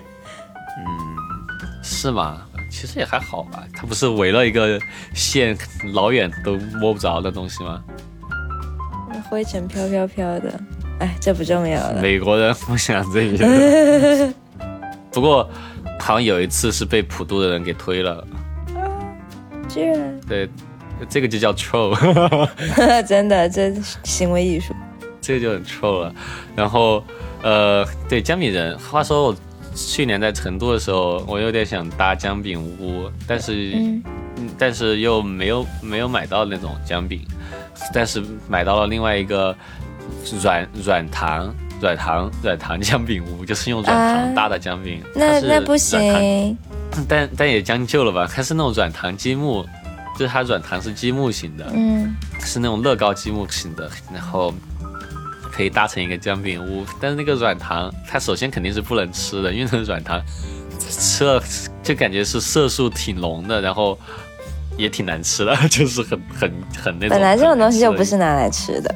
[1.82, 2.42] 是吗？
[2.70, 4.80] 其实也还好吧，它不是围了一个
[5.14, 5.58] 线，
[5.94, 7.84] 老远都摸不着的东西吗？
[9.32, 10.60] 灰尘飘飘飘的，
[11.00, 12.02] 哎，这不重要了。
[12.02, 14.34] 美国人不想这些。
[15.10, 15.50] 不过
[15.98, 18.28] 好像有一次是被普渡的人给推了，
[19.70, 20.50] 居然对，
[21.08, 21.96] 这个就叫 troll，
[23.08, 24.76] 真的这行为艺术。
[25.22, 26.13] 这个就很 troll 了。
[26.54, 27.02] 然后，
[27.41, 29.36] 呃，对姜饼人，话说我
[29.74, 33.72] 去年在成都的时候，我有点想搭姜饼屋，但是，
[34.58, 37.22] 但是又没有没有买到那种姜饼，
[37.94, 39.56] 但是买到了另外一个
[40.41, 41.54] 软软糖。
[41.82, 46.56] 软糖软糖姜饼屋就是用软糖啊搭的姜饼，那那不行，
[47.08, 48.30] 但但也将就了吧？
[48.32, 49.65] 它是那种软糖积木，
[50.15, 54.54] 就是它软糖是积木型的，嗯，是那种乐高积木型的，然后
[55.52, 56.86] 可以搭成一个姜饼屋。
[57.00, 60.22] 但是那个软糖，它首先肯定是不能吃的，因为那个软糖
[60.78, 61.41] 吃了
[61.82, 64.00] 就感觉是色素挺浓的，然后
[64.77, 67.10] 也挺难吃的， 就是很很很那种。
[67.10, 68.93] 本来这种东西就不是拿来吃的。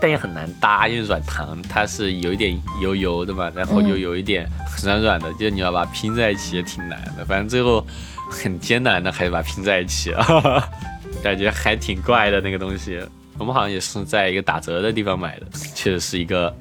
[0.00, 4.46] 但也很难搭，因为软糖它是有一点油油的嘛，然后又有一点
[4.82, 7.24] 软软的，就你要把它拼在一起也挺难的。
[7.24, 7.86] 反正最后
[8.28, 10.68] 很艰难的还是把它拼在一起啊，
[11.22, 13.00] 感觉还挺怪的那个东西。
[13.38, 16.54] 我们好像也是在一个打折的地方买的，确实是一个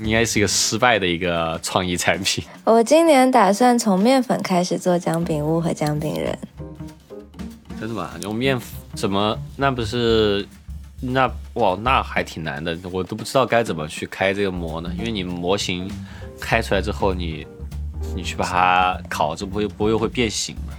[0.00, 2.44] 应该是一个失败的一个创意产品。
[2.64, 6.38] 我今年打算从面粉开始做姜饼屋和姜饼人。
[7.78, 8.10] 真的吗？
[8.22, 8.58] 用面
[8.94, 9.38] 怎么？
[9.56, 10.46] 那不是
[11.00, 14.90] 那哇，那还挺难的，我都不知道该怎么去开这个模呢。
[14.98, 15.90] 因为你模型
[16.40, 17.46] 开出来之后，你
[18.14, 20.72] 你去把它烤，这不会不会会变形吗？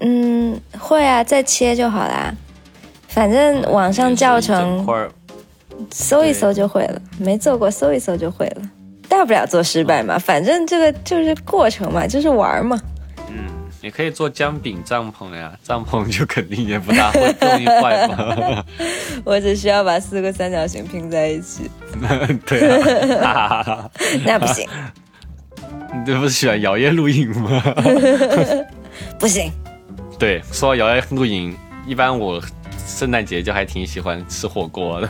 [0.00, 2.34] 嗯，会啊，再切就好啦。
[3.08, 4.86] 反正网上教程
[5.90, 8.62] 搜一搜就会了，没做过搜一搜就会了，
[9.08, 12.80] 大不了做失败嘛，反正这个就是过程嘛，就是玩儿嘛。
[13.80, 18.64] 嗯，你可以做姜饼帐篷呀，帐篷就肯定也不大会不容易坏嘛。
[19.24, 21.70] 我只需要把四个三角形拼在一起，
[22.46, 23.90] 对啊，
[24.24, 24.68] 那不行，
[25.92, 27.62] 你这不是喜欢摇曳露营吗？
[29.18, 29.50] 不行。
[30.18, 32.40] 对，说到摇曳露营，一般我
[32.86, 35.08] 圣诞节就还挺喜欢吃火锅的。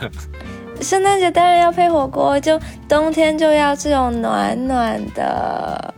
[0.81, 5.93] 圣诞节当然要配火锅，就冬天就要这种暖暖的。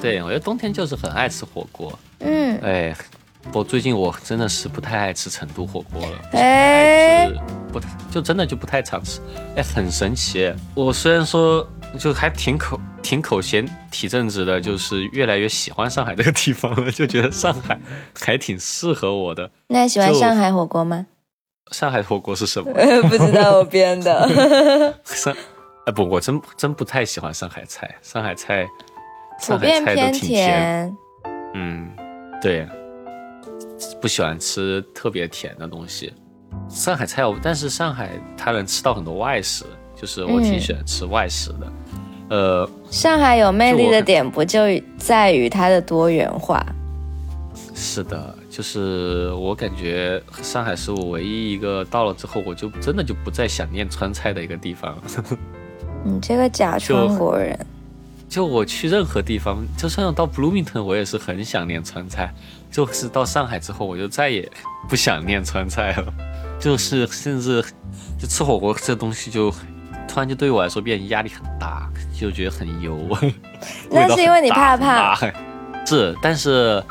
[0.00, 1.98] 对，我觉得冬天就是很爱吃火锅。
[2.20, 2.94] 嗯，哎，
[3.52, 7.40] 我最近我真的是不太爱吃成都火锅了，哎爱吃
[7.72, 9.20] 不太就真的就不太常吃。
[9.56, 10.52] 哎，很神奇。
[10.74, 11.66] 我虽然说
[11.98, 17.78] 就还挺口挺口嫌体正直的，就是越来越喜欢上海这个地方了，就觉得上海
[18.18, 19.50] 还挺适合我的。
[19.68, 21.06] 那你喜欢上海火锅吗？
[21.72, 22.70] 上海火锅是什么？
[23.08, 24.94] 不知道，我编的。
[25.04, 25.34] 上
[25.86, 28.66] 哎不，我真真不太喜欢上海菜，上海菜
[29.38, 30.96] 普上海遍偏菜都挺甜。
[31.54, 31.90] 嗯，
[32.42, 32.68] 对，
[34.00, 36.12] 不喜欢吃特别甜的东西。
[36.68, 41.72] 上海菜我，但是上海它能吃到很多外食，就是我挺嗯喜欢吃外食的。
[42.28, 44.62] 呃，上海有魅力的点不就
[44.98, 46.64] 在于它的多元化？
[47.74, 54.96] 是的，就是我感觉上海是我唯一一个到了之后，我就真的就不再想念川菜的一个地方。
[56.02, 57.58] 你这个假川国人，
[58.28, 62.32] 就我去任何地方，就算到 Bloomington，我也是很想念川菜。
[62.70, 64.50] 就是到上海之后，我就再也
[64.88, 66.12] 不想念川菜了。
[66.58, 67.64] 就是甚至
[68.18, 69.50] 就吃火锅这东西就，
[70.08, 72.98] 突然就对我来说变压力很大，就觉得很油。
[73.90, 75.32] 那是因为你怕味道很大胖。
[75.86, 76.82] 是，但是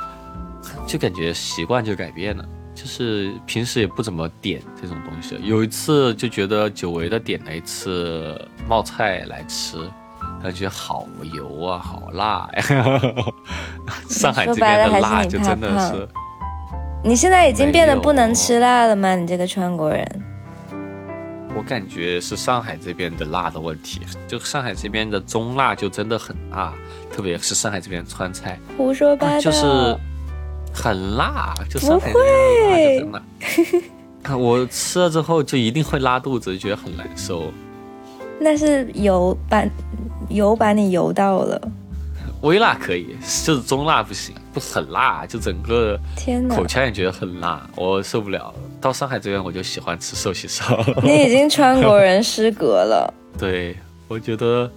[0.87, 2.45] 就感觉习惯就改变了。
[2.73, 9.77] 就是平时也不怎么点这种东西，有一次就觉得久违的点了一次冒菜来吃，
[10.45, 12.63] 感觉好油啊，好辣呀！
[14.07, 16.09] 上海这边的辣就真的是你怕是，
[17.03, 19.15] 你现在已经变得不能吃辣了吗？
[19.15, 20.07] 你这个川国人，
[21.55, 24.01] 我感觉是上海这边的辣的问题。
[24.27, 26.71] 就上海这边的中辣就真的很辣，
[27.11, 29.41] 特别是上海这边川菜，胡说八道。
[29.41, 29.97] 就是
[30.71, 32.29] 很辣，就上海那边
[32.61, 33.11] 的辣就真
[34.29, 34.37] 辣。
[34.37, 37.51] 我吃了之后就一定会拉肚子，觉得很难受。
[38.39, 39.63] 那是油把
[40.29, 41.59] 油把你油到了，
[42.41, 46.65] 微辣可以，就是中辣不行，不很辣，就整个天哪口！
[46.65, 48.53] 腔也觉得很辣，我受不了。
[48.81, 53.11] 到上海这边我就喜欢吃寿喜烧，你已经川国人失格了。
[53.37, 53.75] 对
[54.07, 54.69] 我觉得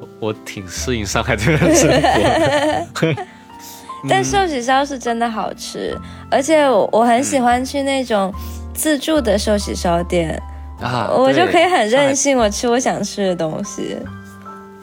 [0.00, 3.26] 我我挺适应上海这边的生活的。
[4.08, 5.98] 但寿喜烧是真的好吃，
[6.30, 8.32] 而且我我很喜欢去那种
[8.74, 10.40] 自助的寿喜烧店，
[10.80, 13.96] 啊，我就可以很任性，我吃我想吃的东西。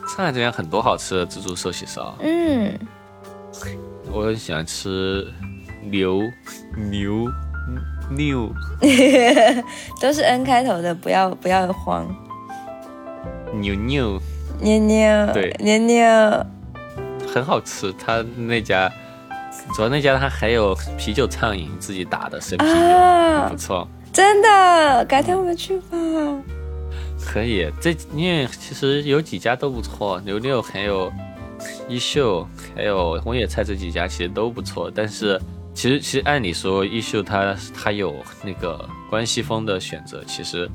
[0.07, 2.77] 上海这边很多好吃的自助寿喜烧，嗯，
[4.11, 5.25] 我很喜欢吃
[5.89, 6.21] 牛
[6.75, 7.27] 牛
[8.09, 8.49] 牛
[10.01, 12.05] 都是 N 开头的，不要不要慌。
[13.53, 14.19] 牛牛，
[14.59, 16.45] 妞妞，对妞妞，
[17.33, 17.93] 很好吃。
[17.93, 18.91] 他那家
[19.75, 23.87] 主要那家他还有啤酒畅饮，自己打的生啤酒，啊不错。
[24.14, 25.97] 真的，改天我们去吧。
[27.24, 31.12] 可以，这因为其实有几家都不错，牛牛还有
[31.88, 32.45] 一秀，
[32.76, 34.91] 还有红野菜这几家其实都不错。
[34.93, 35.39] 但是
[35.74, 40.70] 其实其实按理说一秀它它有那个关西风的选择，其实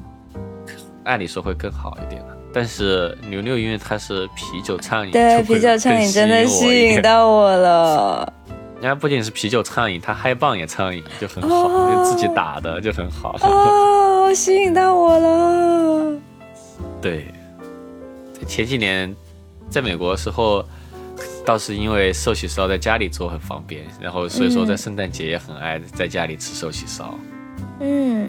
[1.05, 2.37] 按理说会更好一点的。
[2.55, 8.33] 但是牛牛因为它是啤酒畅饮，对，啤酒畅饮真的吸引到我了。
[8.77, 13.35] 人家不仅是啤酒畅饮，他嗨棒也畅饮，就很好，哦就自己打的就很好。
[13.41, 16.21] 哦，吸引到我了。
[17.01, 17.33] 对，
[18.47, 19.15] 前几年
[19.71, 20.63] 在美国的时候，
[21.45, 27.19] 倒是因为寿喜烧在家里做很方便，然后所以说在圣诞节也很爱在家里吃寿喜烧。
[27.81, 28.29] 嗯，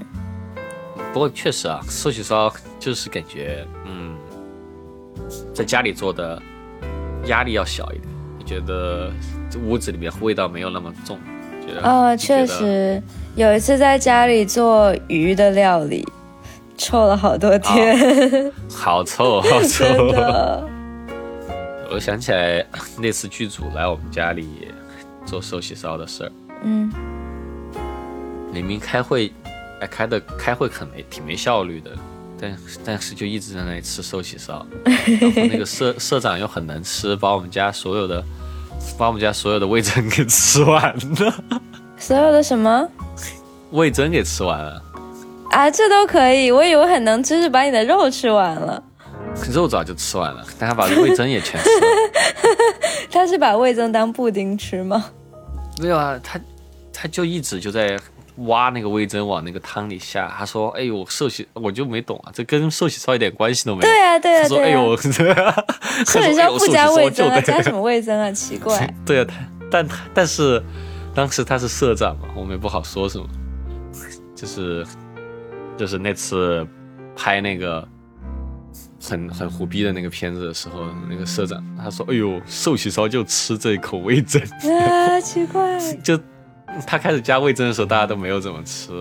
[1.12, 4.16] 不过确实啊，寿喜烧就是感觉，嗯，
[5.54, 6.41] 在家里做的
[7.26, 8.08] 压力要小一点，
[8.39, 11.18] 你觉得这屋子里面味道没有那么重？
[11.66, 13.04] 觉得哦，你觉得确实，
[13.36, 16.08] 有一次在家里做鱼的料理，
[16.78, 19.86] 臭了好多天，好臭，好臭。
[21.91, 22.66] 我想起来
[22.98, 24.68] 那次剧组来我们家里
[25.26, 26.32] 做寿喜烧的事儿，
[26.64, 26.91] 嗯，
[28.54, 29.32] 明明开会，
[29.80, 31.91] 哎，开的开会很没挺没效率的，
[32.39, 38.24] 但但是就一直在那里吃寿喜烧， 然后那个社社长又很能吃，把我们家所有的
[38.97, 41.33] 把我们家所有的味噌给吃完了，
[41.97, 42.88] 所有的什么
[43.71, 44.81] 味噌给吃完了，
[45.51, 46.51] 啊，这都可以。
[46.51, 48.81] 我以为很能吃，是把你的肉吃完了。
[49.51, 51.85] 肉早就吃完了，但他把味噌也全吃了。
[53.11, 55.05] 他是把味噌当布丁吃吗？
[55.79, 56.39] 没有啊，他
[56.91, 57.99] 他就一直就在
[58.38, 60.33] 挖那个味增往那个汤里下。
[60.38, 64.69] 他说：“哎呦，寿喜，我就没懂啊，这跟寿喜烧一点关系都没有。”对啊，对啊，他说：“哎。
[64.69, 67.81] 呦，寿喜烧不加味噌啊，加什么？
[67.81, 68.31] 味增啊？
[68.31, 68.93] 奇怪。
[69.05, 69.35] 对啊，他
[69.69, 70.63] 但他但是
[71.13, 73.25] 当时他是社长嘛，我们也不好说什么。
[74.35, 74.85] 就是
[75.75, 76.65] 就是那次
[77.15, 77.88] 拍那个
[79.01, 84.39] 很很虎逼的那个片子的时候，那个社长他说：“哎呦，寿喜烧就吃这一口味噌。”
[84.79, 85.79] 啊，奇怪。
[86.03, 86.19] 就
[86.86, 88.91] 他开始加味噌的时候，大家都没有怎么吃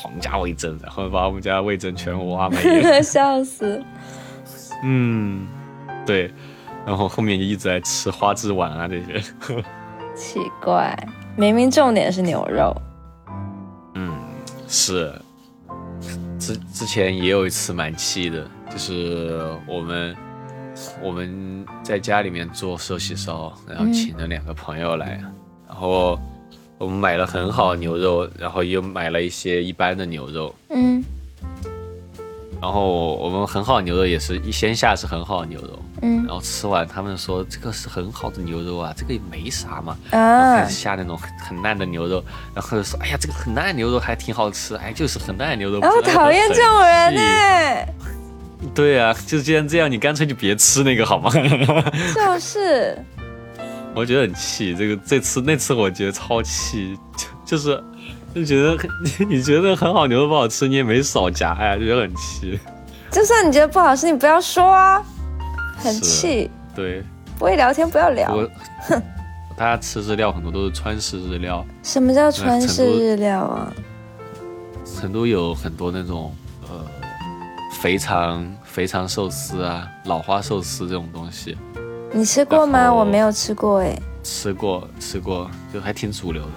[0.00, 3.00] 狂加味噌，然后把我们家味噌全挖没了。
[3.02, 3.82] 笑死。
[4.82, 5.46] 嗯，
[6.04, 6.32] 对，
[6.86, 9.22] 然后后面就一直在吃花枝丸啊这些。
[10.14, 10.96] 奇怪，
[11.36, 12.74] 明明重点是牛肉。
[13.94, 14.16] 嗯，
[14.68, 15.12] 是。
[16.38, 20.14] 之之前也有一次蛮气的，就是我们
[21.00, 25.18] 我们在家里面做寿喜烧，然后请了两个朋友来，
[25.66, 26.20] 然后
[26.78, 31.02] 我们买了很好的牛肉，然后又买了一些一般的牛肉，嗯。
[32.62, 36.24] 然后我们很好牛肉也是一先下是很好的牛肉，嗯。
[36.24, 45.80] 然后吃完他们说这个是很好的牛肉啊，这个也没啥嘛，啊开始下那种很很烂的牛肉，然后就说哎呀这个很烂的牛肉还挺好吃，哎就是很烂的牛肉。
[45.80, 51.30] 然后不讨厌这种人气呢、对啊，就既然这样，你干脆就别吃那个好吗？
[52.14, 52.98] 就是
[53.94, 57.84] 我觉得很气，这个这次那次我觉得超气，就就是
[58.34, 58.76] 就觉得
[59.28, 62.58] 你觉得很好牛肉不好吃，你也没少夹呀，就觉得很气。
[63.10, 65.00] 就算你觉得不好吃，你不要说啊，
[65.76, 66.50] 很气。
[66.74, 67.04] 对，
[67.38, 68.48] 不会聊天不要聊。
[68.88, 69.00] 哼
[69.56, 73.72] 大家吃日料很多都是川式日料，什么叫川式日料啊？
[74.84, 76.84] 成都有很多那种呃
[77.80, 81.56] 肥肠肥肠寿司啊、老花寿司这种东西，
[82.14, 82.94] 你吃过吗？
[82.94, 84.00] 我没有吃过哎。
[84.22, 86.50] 吃过吃过，就还挺主流的。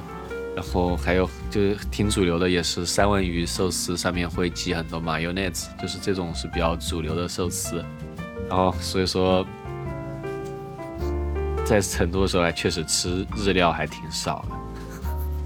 [0.55, 7.83] 然后还有就是挺主流的，也是三文鱼寿司，上面会挤很多 mayonnaise，就是这种是比较主流的寿司。
[8.47, 9.43] 然后所以说，
[11.65, 14.55] 在成都的时候还确实吃日料还挺少的。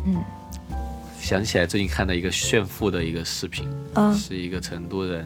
[0.08, 0.22] 嗯，
[1.22, 5.26] 想起来最近看到一个炫富的一个视频，啊是一个成都人，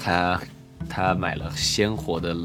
[0.00, 0.40] 他
[0.88, 2.36] 他买了鲜活的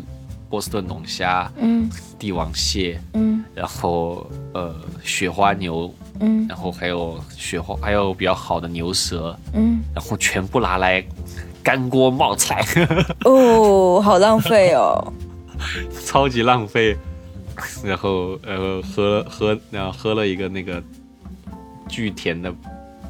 [0.49, 9.81] 波士顿龙虾、嗯帝王蟹，嗯然后呃雪花牛，嗯然后还有雪花，还有比较好的牛舌，嗯。
[9.93, 11.03] 然后全部拿来
[11.63, 12.65] 干锅冒菜，
[13.25, 15.13] 哦，好浪费哦。
[16.05, 16.97] 超级浪费。
[17.83, 20.81] 然后呃喝喝然后喝了一个那个
[21.89, 22.49] 巨甜的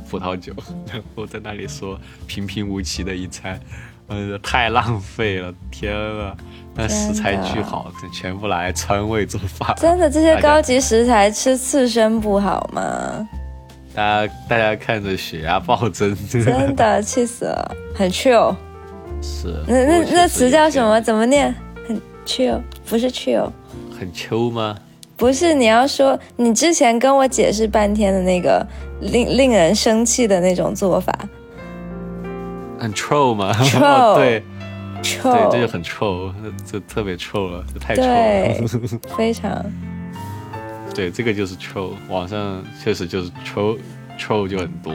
[0.10, 0.52] 葡萄酒，
[0.92, 3.60] 然后在那里说平平无奇的一餐，
[4.08, 6.36] 呃太浪费了，天啊！
[6.80, 9.74] 那食材巨好，全部拿来川味做法。
[9.80, 13.28] 真的，这些高级食材吃刺身不好吗？
[13.94, 18.56] 大家大家看着血压暴增， 真的气死了，很 chill。
[19.22, 19.62] 是。
[19.68, 21.02] 那那那词叫什么？
[21.02, 21.54] 怎么念？
[21.86, 23.52] 很 chill，不是 chill，
[24.00, 24.78] 很秋吗？
[25.18, 28.66] 不是你要说你之前跟我解释半天的那个
[29.02, 31.14] 令令人生气的那种做法
[32.80, 34.42] 很 troll 吗 Troll 对
[35.04, 36.32] 对，这就很 troll，
[36.66, 38.68] 这特别 troll 了，这太对了。
[39.18, 39.66] 非常
[40.94, 43.78] 对，这个就是 troll，网上确实就是 troll
[44.18, 44.94] troll 就很多。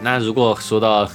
[0.00, 1.08] 那如果说到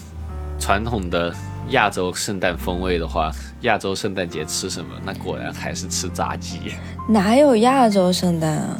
[0.59, 1.33] 传统的
[1.69, 3.31] 亚洲圣诞风味的话，
[3.61, 4.95] 亚洲圣诞节吃什么？
[5.05, 6.73] 那果然还是吃炸鸡，
[7.09, 8.77] 哪有亚洲圣诞啊？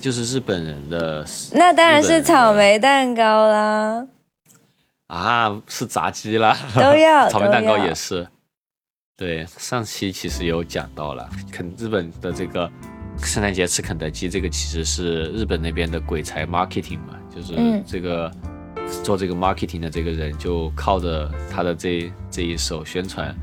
[0.00, 4.06] 就是日本人的那当然是草莓蛋糕啦，
[5.12, 8.26] 啊，是炸鸡啦，都要 草莓蛋糕也是。
[9.14, 12.68] 对，上期其实有讲到了，肯日本的这个
[13.18, 18.32] 圣诞节吃肯德基，这个其实是日本那边的鬼才 marketing 嘛，就是嗯这个、
[19.04, 23.36] 做这个 marketing 的这个人，就靠着他的这这一手宣传，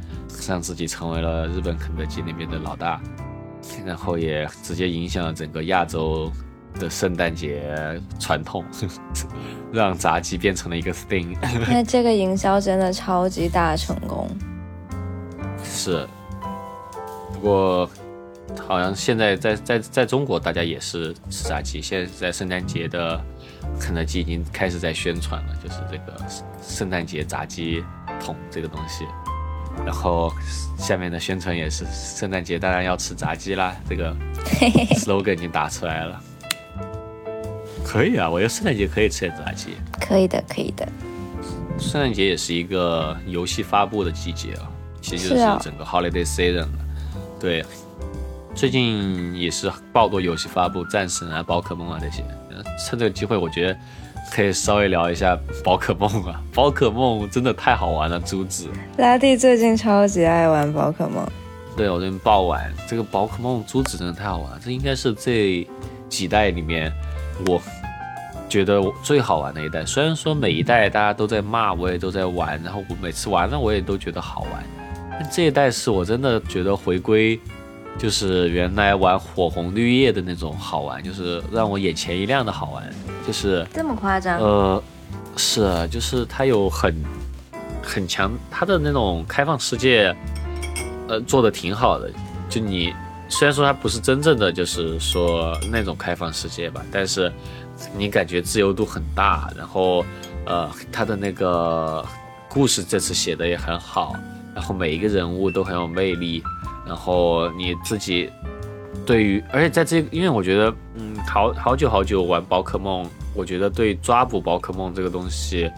[0.47, 2.99] 让自己成为了日本肯德基那边的老大，
[3.85, 6.31] 然后也直接影响了整个亚洲
[6.79, 8.63] 的圣诞节传统，
[9.71, 11.35] 让炸鸡变成了一个 thing。
[11.69, 14.29] 那这个营销真的超级大成功。
[15.63, 16.07] 是，
[17.33, 17.89] 不过
[18.67, 21.81] 好像现在在在在中国，大家也是吃炸鸡。
[21.81, 23.21] 现在在圣诞节的
[23.79, 26.17] 肯德基已经开始在宣传了，就是这个
[26.61, 27.83] 圣诞节炸鸡
[28.19, 29.05] 桶这个东西。
[29.85, 30.29] 然后
[30.77, 34.13] 下面的宣传也是圣诞节当然要吃炸鸡啦，这个
[34.97, 36.21] slogan 已经打出来了。
[37.89, 39.69] 可以啊，我觉得圣诞节可以吃点炸鸡。
[39.99, 40.87] 可以的，可以的。
[41.79, 44.69] 圣诞节也是一个游戏发布的季节啊，
[45.01, 46.69] 其实就是整个 holiday season 了。
[47.39, 47.65] 对，
[48.53, 52.21] 最近也是爆多游戏发布，战神啊、宝可梦啊这些。
[52.51, 53.79] 呃趁这个机会，我觉得
[54.31, 56.39] 可以稍微聊一下宝可梦啊。
[56.53, 58.69] 宝可梦真的太好玩了，珠子。
[58.97, 61.27] 拉蒂最近超级爱玩宝可梦，
[61.75, 65.67] 对我最近爆玩，这个宝可梦珠子真的太好玩了，这应该是这
[66.07, 66.93] 几代里面
[67.47, 67.59] 我
[68.49, 69.85] 觉得最好玩的一代。
[69.85, 77.39] 虽然说每一代大家都在骂，我也都在玩，然后我每次玩了我也都觉得好玩，这一代是我真的觉得回归，
[77.97, 82.83] 就是原来玩火红绿叶的那种好玩，就是让我眼前一亮的好玩，
[83.25, 84.39] 就是这么夸张？
[84.39, 84.83] 呃，
[85.37, 86.95] 是啊，就是它有很
[87.83, 90.15] 很强，它的那种开放世界，
[91.07, 92.09] 呃，做的挺好的。
[92.49, 92.93] 就你
[93.27, 97.31] 虽然说它不是真正的就是说那种开放世界吧，但是
[97.97, 100.05] 你感觉自由度很大，然后
[100.45, 102.05] 呃，他的那个
[102.47, 104.15] 故事这次写的也很好，
[104.55, 106.43] 然后每一个人物都很有魅力，
[106.85, 108.29] 然后你自己
[109.05, 115.69] 对于，而且在这，因为我觉得，嗯，好好久好久玩宝可梦，我觉得对抓捕宝可梦这个东西，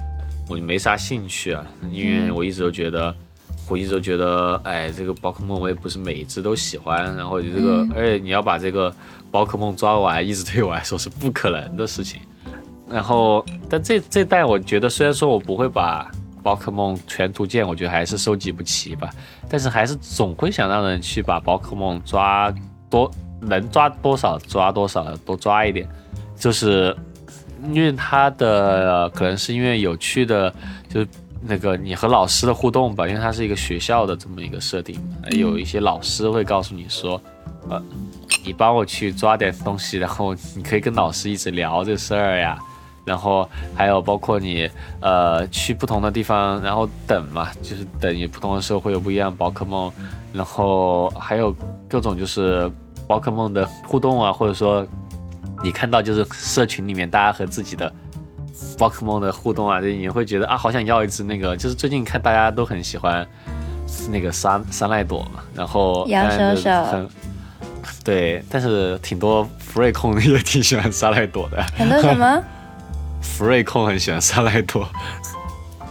[0.49, 3.13] 我就没啥兴趣啊，因为我一直都觉得，
[3.69, 8.93] 我一直都觉得，哎，这个宝可梦我也不是每一只都喜欢，然后这个，而且你要把这个
[9.31, 12.21] 宝可梦抓完，一直对我来说是不可能的事情。
[12.89, 16.11] 然后，但这这代我觉得，虽然说我不会把
[16.43, 19.09] 宝可梦全图鉴，我觉得还是收集不齐吧，
[19.47, 22.53] 但是还是总会想让人去把宝可梦抓
[22.89, 23.09] 多，
[23.39, 25.87] 能抓多少抓多少，多抓一点，
[26.35, 26.93] 就是
[27.71, 30.53] 因为它的可能是因为有趣的，
[30.89, 31.07] 就是
[31.39, 34.99] 那个你和老师的互动吧，因为它是一个学校的这么一个设定，
[35.31, 37.21] 有一些老师会告诉你说，
[37.69, 37.81] 呃，
[38.45, 42.57] 你帮我去抓点东西，然后你可以跟老师一直聊这事儿呀。
[43.03, 49.91] 然后还有包括你呃去不同的地方，然后等嘛，就是等你不同的时候会有不一样的宝可梦，
[50.31, 51.53] 然后还有
[51.89, 52.71] 各种就是
[53.07, 54.85] 宝可梦的互动啊，或者说
[55.63, 57.91] 你看到就是社群里面大家和自己的
[58.77, 63.27] 宝可梦的互动啊，你会觉得啊好想要一只那个，就是最近看大家都很喜欢
[64.11, 67.09] 那个三三赖朵嘛，然后摇当然手手很
[68.03, 71.61] 对，但是挺多福瑞控也挺喜欢沙奈朵的。
[71.77, 72.43] 很多什么？
[73.21, 74.87] 福瑞控很喜欢沙奈朵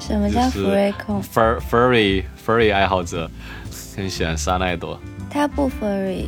[0.01, 3.31] 什么叫就是福瑞控？，fur furry furry 爱好者
[3.97, 4.99] 很喜欢沙奈朵，
[5.31, 6.27] 他不 furry，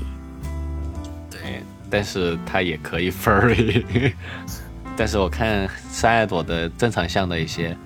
[1.31, 4.13] 对，但是他也可以 furry。
[4.97, 7.77] 但是我看沙奈朵的正常项的一些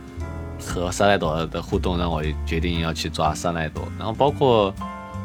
[0.60, 3.86] 和沙奈朵的互动，让我决定要去抓沙奈朵。
[3.96, 4.74] 然后包括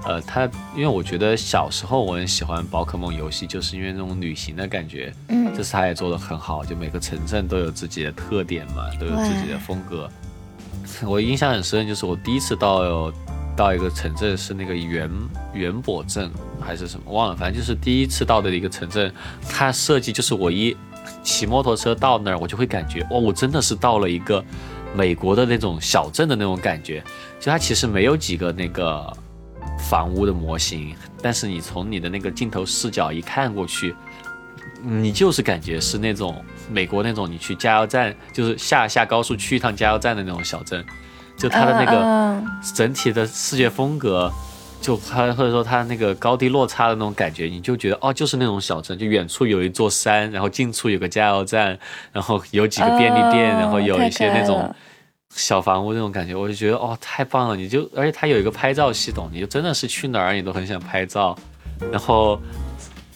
[0.03, 5.13] 呃，他因为我觉得小时候我很喜欢宝可梦游戏，就是因为那种旅行的感觉。
[5.29, 10.09] 嗯这次他也做的很好，就每个城镇都有自己的特点嘛，都有自己的风格。
[11.05, 13.11] 我印象很深，就是我第一次到
[13.55, 15.09] 到一个城镇是那个元
[15.53, 19.13] 元博镇还是什么忘了，反正就是第一次到的一个城镇，
[19.49, 20.75] 它设计就是我一
[21.21, 24.43] 骑摩托车到那儿，我就会感觉哇，我真的是到了一个
[24.95, 27.03] 美国的那种小镇的那种感觉。
[27.39, 29.11] 就它其实没有几个那个
[29.89, 33.95] 房屋的模型，但是你从你的那个镜头视角一看过去，
[34.81, 40.85] 你就是感觉是那种美国那种你去加油站，就是下下高速去一趟加油站的那种小镇，
[41.35, 44.31] 就它的那个嗯整体的视觉风格。
[44.81, 51.77] 就它或者说它那个高低落差的那种感觉，你就觉得哦，就是那种小镇，就远处有一座山，然后近处有个加油站，
[52.11, 54.73] 然后有几个便利店，哦然后有一些那种
[55.33, 57.55] 小房屋那种感觉，我就觉得哦，太棒了！
[57.55, 61.37] 你就而且它有一个拍照系统，你就真的是去哪儿你都很想拍照，
[61.91, 62.39] 然后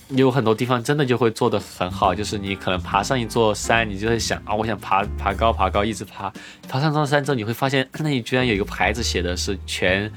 [0.09, 6.31] 有很多地方真的就会做得很好，就是你可能爬上一座山，你就会想啊，我想爬爬高爬高，一直爬，
[6.69, 10.11] 爬上这座山之后，你会发现 那里居然有一个牌子写的是全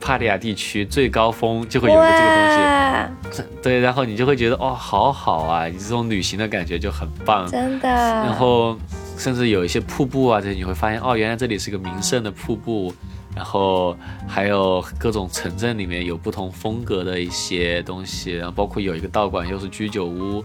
[0.00, 3.44] 帕利亚地区最高峰，就会有一个这个东西。
[3.62, 7.50] 对，然后你就会觉得哦，好好啊，你这种旅行的感觉就很棒。
[7.50, 7.88] 真的。
[7.88, 8.76] 然后
[9.16, 12.94] 甚至有一些瀑布啊，这些你会发现哦，原来这里是个名胜的瀑布。
[13.34, 13.96] 然后
[14.28, 20.44] 还有各种城镇里面有不同风格的一些东西，然后包括有一个道馆又是居酒屋。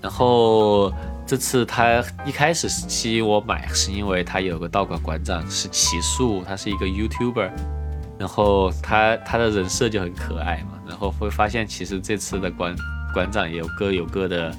[0.00, 0.90] 然后
[1.26, 7.50] 这次他一开始吸引我买，是因为他有个道馆馆长是齐树，他是一个 YouTuber，
[8.18, 12.74] 然后他他的人设就很可爱嘛，然后会发现其实这次的馆
[13.12, 14.50] 馆长也有各有各的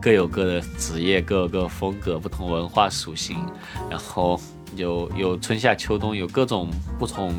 [0.00, 3.36] 各有各的职业，各有各风格，不同文化属性，
[3.90, 4.40] 然后
[4.76, 7.34] 有有春夏秋冬，有各种不同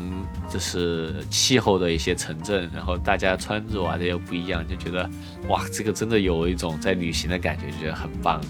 [0.50, 5.08] 就是气候的一些城镇，然后大家穿着啊这些不一样，就觉得
[5.48, 8.40] 哇，这个真的有一种在旅行的感觉，就觉得很棒。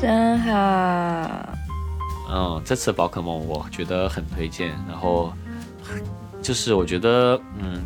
[0.00, 1.48] 真好，
[2.32, 5.32] 嗯，这次宝可梦我觉得很推荐，然后
[6.40, 7.82] 就是我觉得，嗯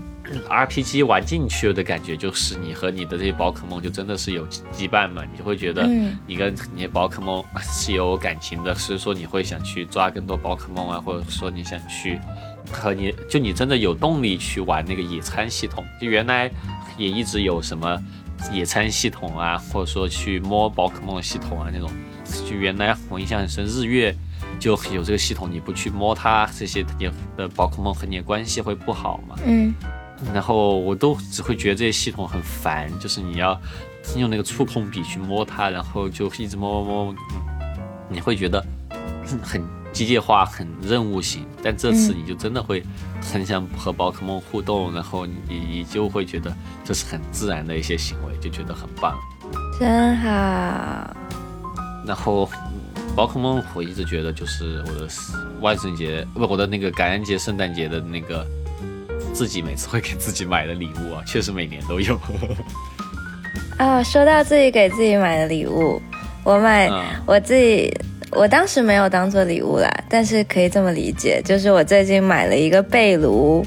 [0.49, 12.19] ，RPG 玩进去的感觉就是你和你的这些宝可梦就真的是有羁绊嘛，你就会觉得嗯你跟你的宝可梦是有感情的，所以说你会想去抓更多宝可梦啊，或者说你想去
[12.71, 16.51] 和你就你真的有动力去玩那个野餐系统，就原来
[16.97, 18.03] 也一直有什么
[18.53, 21.91] 野餐系统啊，或者说去摸宝可梦系统啊那种，
[22.49, 24.15] 就原来我印象很深，日月
[24.59, 29.37] 就有这个系统，你不去摸它，这些你的宝可梦和你的关系会不好嘛。
[29.45, 29.75] 嗯
[30.33, 33.61] 然后我都只会觉得这些系统很烦，就是你要
[34.17, 37.17] 用那个触控笔去摸它，然后就一直摸摸摸，嗯
[38.09, 39.63] 你会觉得嗯很
[39.93, 41.47] 机械化、很任务型。
[41.63, 42.83] 但这次嗯你就真的会
[43.21, 46.55] 很想和宝可梦互动，然后你你就会觉得
[46.85, 49.19] 这是很自然的一些行为，就觉得很棒。
[49.79, 50.31] 真好，
[52.07, 55.09] 然后嗯宝可梦，我一直觉得就是我的
[55.61, 58.47] 万圣节不，我的那个感恩节、圣诞节的那个
[59.35, 62.19] 自己每次会给自己买的礼物啊，确实每年都有。
[63.79, 66.01] 哦， 说到自己给自己买的礼物，
[66.45, 67.93] 我买、嗯我自己，
[68.31, 73.67] 我当时没有当做礼物啦，但是可以这么理解，就是我最近买了一个被炉，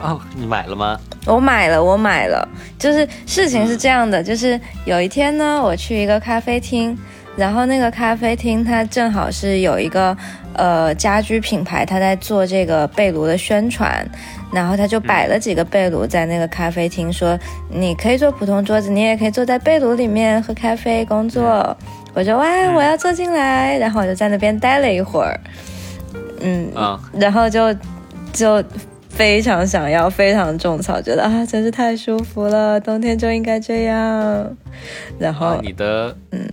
[0.00, 0.98] 哦，你买了吗？
[1.26, 2.46] 我买了，我买了。
[2.78, 6.96] 就是事情是这样的，就是有一天呢，我去一个咖啡厅，
[7.36, 10.16] 然后那个咖啡厅它正好是有一个
[10.54, 14.06] 呃家居品牌，它在做这个被炉的宣传，
[14.52, 21.76] 然后他就摆了几个被炉在那个咖啡厅，说你可以坐普通桌子，你也可以坐在被炉里面喝咖啡工作。
[22.16, 25.40] 我就哇，我要坐进来，然后我就在那边待了一会儿，
[26.40, 27.74] 嗯，啊、然后就
[28.32, 28.62] 就
[29.08, 34.56] 非常想要，非常种草，觉得啊，真是太舒服了，冬天就应该这样。
[35.18, 36.48] 然后、啊，你的嗯，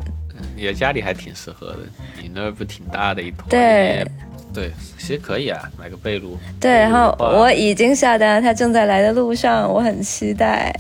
[0.62, 1.80] 你的家里还挺适合的，
[2.22, 3.50] 你那儿不挺大的一坨？
[3.50, 4.06] 对
[4.54, 6.38] 对，其实可以啊，买个被炉。
[6.60, 10.72] 对，然后我已经下单了，它正在来的路上，我很期待。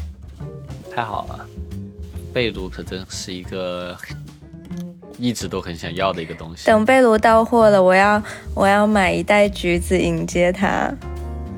[0.95, 1.47] 太好了，
[2.32, 3.97] 被炉可真是一个
[5.17, 6.67] 一直都很想要的一个东西。
[6.67, 8.21] 等被炉到货了，我要
[8.53, 10.93] 我要买一袋橘子迎接它。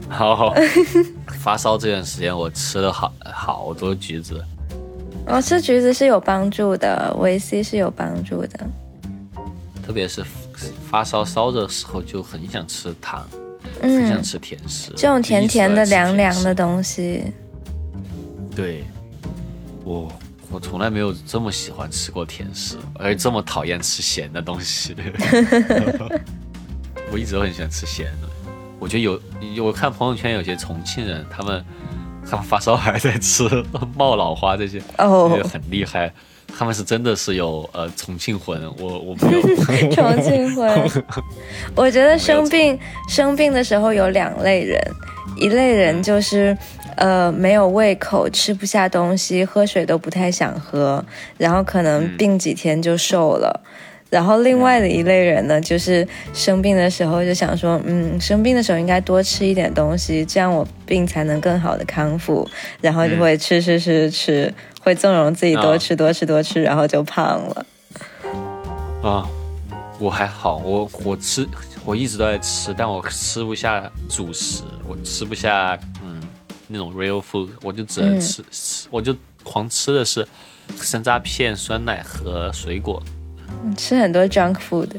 [0.07, 0.55] 好，
[1.27, 4.41] 发烧这段时间我吃了好好多橘子，
[5.25, 8.59] 我、吃橘子是有帮助的，维 C 是有帮助的。
[9.85, 10.23] 特别是
[10.89, 13.27] 发烧烧的时候就很想吃糖，
[13.81, 16.53] 很想嗯，吃甜食，这种甜甜的、凉凉的。
[16.53, 17.23] 东西，
[18.55, 18.83] 对，
[19.83, 20.11] 我
[20.51, 24.95] 我从来没有这么喜欢吃过甜食，而且这么讨厌吃咸的东西。
[27.11, 28.29] 我一直都很喜欢吃咸的。
[28.79, 29.19] 我觉得，
[29.53, 31.63] 有我看朋友圈有些重庆人，他们
[32.29, 33.43] 他 们发烧还在吃
[33.95, 36.11] 冒脑花这些，哦很厉害。
[36.55, 39.41] 他们是真的是有呃重庆魂，我我没有。
[39.89, 40.91] 重庆魂。
[41.75, 42.77] 我 觉得生病
[43.09, 44.79] 生病的时候有两类人，
[45.37, 46.55] 一类人就是。
[46.95, 51.03] 呃，没有胃口，吃不下东西，喝水都不太想喝，
[51.39, 53.61] 然后可能病几天就瘦了。
[54.13, 62.47] 然后另外的一类人呢，就是生病的时候就想说，嗯，生病的时候应该多吃一点东西，这样我病才能更好的康复，
[62.79, 67.65] 然后就会吃吃吃吃，会纵容自己多吃多吃多吃，然后就胖了。
[69.01, 69.27] 啊，
[69.97, 71.47] 我还好，我我吃，
[71.83, 76.21] 我一直都在吃，但我吃不下主食，我吃不下嗯
[76.67, 80.27] 那种 real food，我就只能吃吃，我就狂吃的是
[80.75, 83.01] 山楂片、酸奶和水果。
[83.77, 84.89] 吃很多 junk food，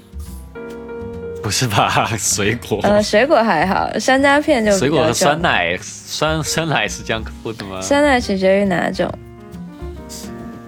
[1.42, 2.06] 不是吧？
[2.16, 7.80] 水果，呃，水果还好，山楂片就水果和酸奶，酸酸奶是 junk food 吗？
[7.80, 9.10] 酸奶取决于哪种？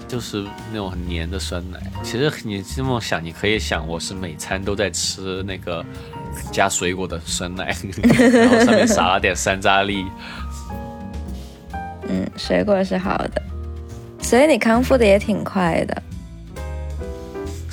[0.08, 1.80] 就是那种很黏的酸奶。
[2.04, 5.84] 其实你这么想，你可以想，我是每餐都在吃那个
[6.52, 7.74] 加水果的酸奶，
[8.32, 10.06] 然后上面撒了点山楂粒。
[12.08, 13.42] 嗯，水果是好的，
[14.22, 16.02] 所以你康复的也挺快的。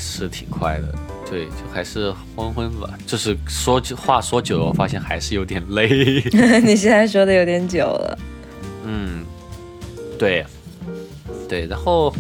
[0.04, 0.93] 是挺快的，
[1.30, 2.89] 对，就还是昏昏吧。
[3.08, 6.22] 就是说话说久了，我发现还是有点累。
[6.62, 8.20] 你现在说的有点久了。
[8.86, 9.24] 嗯，
[10.20, 10.45] 对，
[11.47, 12.14] 对，然后，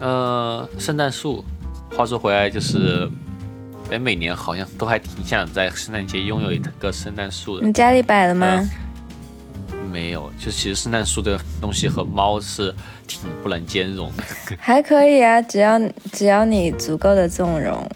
[0.00, 1.44] 呃，圣诞树，
[1.96, 3.10] 话说回来，就是，
[3.90, 7.66] 哎，每年好像都还挺想在圣诞节拥有一个圣诞树的。
[7.66, 8.64] 你家里摆了吗？
[9.90, 12.74] 没有，就其实圣诞树的东西和猫是
[13.06, 14.22] 挺不能兼容的。
[14.58, 15.80] 还可以啊，只要
[16.12, 17.88] 只要你足够的纵容。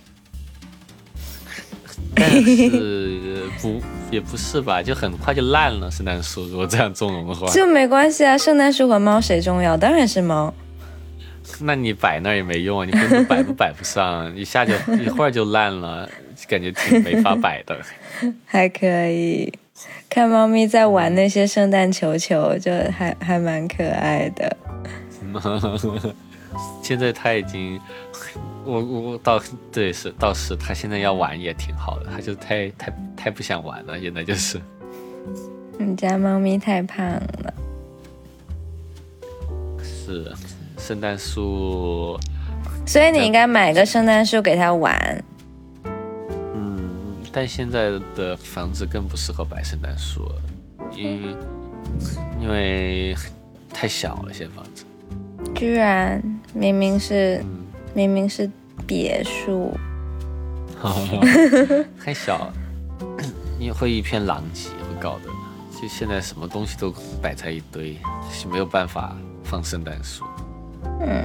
[2.15, 5.91] 但是不也不是吧，就很快就烂了。
[5.91, 8.37] 圣诞树如果这样纵容的话，就没关系啊。
[8.37, 9.77] 圣诞树和猫谁重要？
[9.77, 10.53] 当然是猫。
[11.61, 16.09] 那你摆那也没用啊，你根本摆都摆不上，一下就一会儿就烂了，
[16.49, 17.79] 感觉挺没法摆的。
[18.45, 19.53] 还可以。
[20.11, 24.57] 看猫咪在玩那些圣诞球球，就还还蛮可爱的。
[26.83, 27.81] 现在他已经，
[28.65, 29.41] 我我倒
[29.71, 34.61] 对是倒是他现在要玩也挺好的，他就太太太不想玩了，现在就是。
[35.79, 37.55] 你家猫咪太胖了。
[39.81, 40.31] 是，
[40.77, 42.19] 圣诞树。
[42.85, 45.25] 所以你应该买个圣诞树给它玩。
[47.33, 50.31] 但现在的房子更不适合摆圣诞树，
[50.97, 51.37] 因
[52.41, 53.15] 因为
[53.73, 54.85] 太小了，现在房子。
[55.55, 56.23] 居然
[56.55, 57.45] 明明是
[57.95, 58.51] 明明是
[58.87, 59.73] 别墅
[62.03, 62.53] 太小了，
[63.59, 65.31] 你会一片狼藉，会搞得
[65.81, 67.97] 就现在什么东西都摆在一堆，
[68.31, 70.25] 是没有办法放圣诞树。
[71.01, 71.25] 嗯。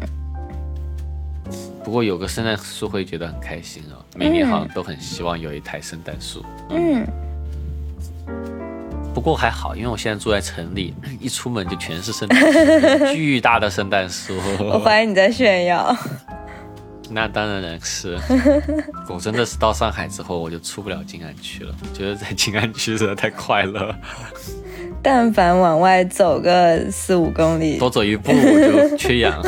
[1.85, 6.43] 不过有个圣诞树会觉得很开心哦，每年好像都很希望有一台圣诞树。
[6.71, 7.05] 嗯。
[9.13, 14.35] 不过还好，因为我现在住在城里， 一出门就全是圣诞树，巨大的圣诞树。
[14.59, 15.95] 我怀疑你在炫耀。
[17.07, 18.17] 那当然是，
[19.07, 23.95] 我真的是到上海之后，我就出不了静安区了，觉得在静安区实在太快乐。
[25.07, 29.39] 但凡往外走个四五公里，多走一步我就缺氧，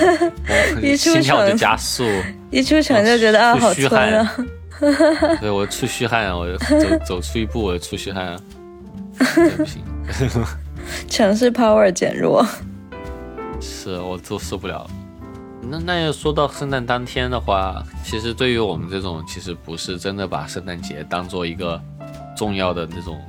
[0.96, 2.02] 心跳就加速，
[2.50, 4.36] 一出城就觉得啊好村啊。
[5.42, 8.34] 对我出虚汗，我走走出一步我就出虚汗，
[9.58, 9.82] 不行。
[11.06, 12.42] 城市 power 减弱，
[13.60, 14.88] 是我都受不了。
[15.68, 21.78] 那那要说到圣诞当天的话，其实对于我们这种其实不是真的把圣诞节当做一个
[22.34, 23.20] 重要的那种。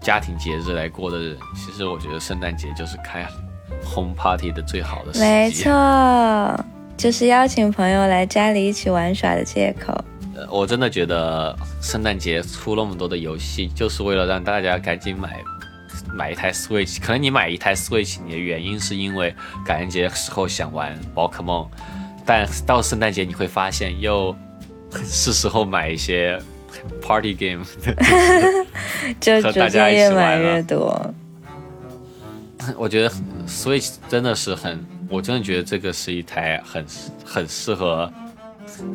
[0.00, 3.26] 家庭节日来过的人，其实我觉得圣诞节就是开
[3.84, 5.24] home party 的最好的时机。
[5.24, 6.64] 没错，
[6.96, 9.92] 就是邀请朋友来家里一起玩耍的借口。
[10.36, 15.42] 呃，我真的觉得圣诞节出那么多的游戏，就是为了让大家赶紧买
[16.12, 17.00] 买一台 Switch。
[17.00, 19.34] 可能你买一台 Switch，你的原因是因为
[19.64, 21.68] 感恩节时候想玩宝可梦，
[22.24, 24.36] 但到圣诞节你会发现又
[25.04, 26.40] 是时候买一些。
[27.00, 27.64] Party game，
[29.20, 31.14] 就逐渐越买越多。
[32.76, 33.10] 我觉得
[33.46, 36.84] Switch 真的是很，我真的觉得这个是一台很
[37.24, 38.10] 很适合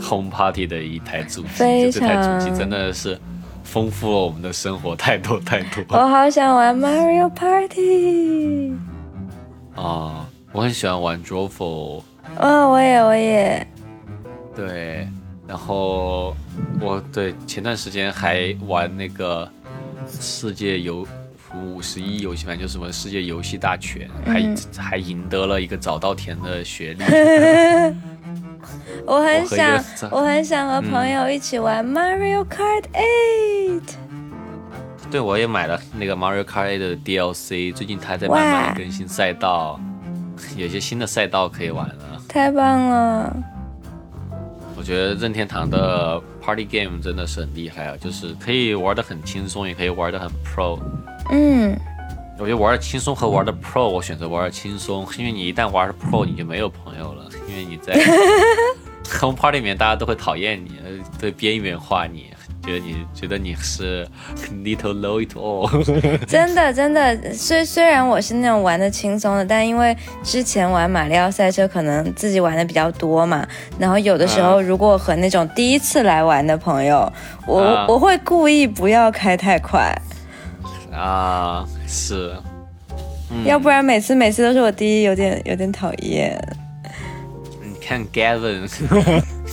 [0.02, 1.92] Home Party 的一台主机。
[1.92, 3.18] 这台主机真的是
[3.64, 5.84] 丰富了我们的生活太多太多。
[5.98, 8.74] 我好想玩 Mario Party。
[9.76, 12.04] 啊，我很喜欢玩 d r o f o
[12.38, 13.66] 啊，我也我也。
[14.54, 15.08] 对。
[15.52, 16.34] 然后
[16.80, 19.46] 我对前段时间还玩那个
[20.08, 21.06] 世界游
[21.54, 27.04] 五十一游戏版，就是什么世界游戏大全，还还赢得了一个早稻田的学历。
[29.06, 33.96] 我很想，我很想和朋友一起玩 Mario Kart Eight。
[35.12, 39.78] 对，我也买了那个 Mario Kart 的 DLC，最近它在慢慢更新赛道，
[40.56, 42.22] 有些新的赛道可以玩了。
[42.30, 43.36] 太棒了！
[44.82, 50.80] 我我觉得任天堂的 Party Game 真的是很厉害啊，就是可以玩的很轻松，也可以玩的很 Pro。
[51.30, 51.80] 嗯，
[52.40, 57.94] 我觉得玩的轻松和玩的 Pro，我选择玩的轻松，因为你一旦玩的 Pro，你就没有朋友了，因为你在
[59.22, 62.32] Home Party 里面大家都会讨厌你，呃对边缘化你，
[62.64, 64.08] 觉得你觉得你是
[64.64, 65.68] little low it all。
[66.26, 73.48] 真的真的，虽虽然我是那种玩的轻松的，但因为之前玩马里奥赛车可能自己玩的比较多嘛，
[73.80, 77.12] 然后有的时候如果和那种第一次来玩的朋友，
[77.48, 77.86] 我、啊。
[77.88, 79.94] 我会故意不要开太快，
[80.94, 82.36] 啊，是，
[83.32, 83.46] 嗯。
[83.46, 86.40] 要不然每次每次都是我第一，有点有点讨厌。
[87.92, 88.70] 你看 Gavin，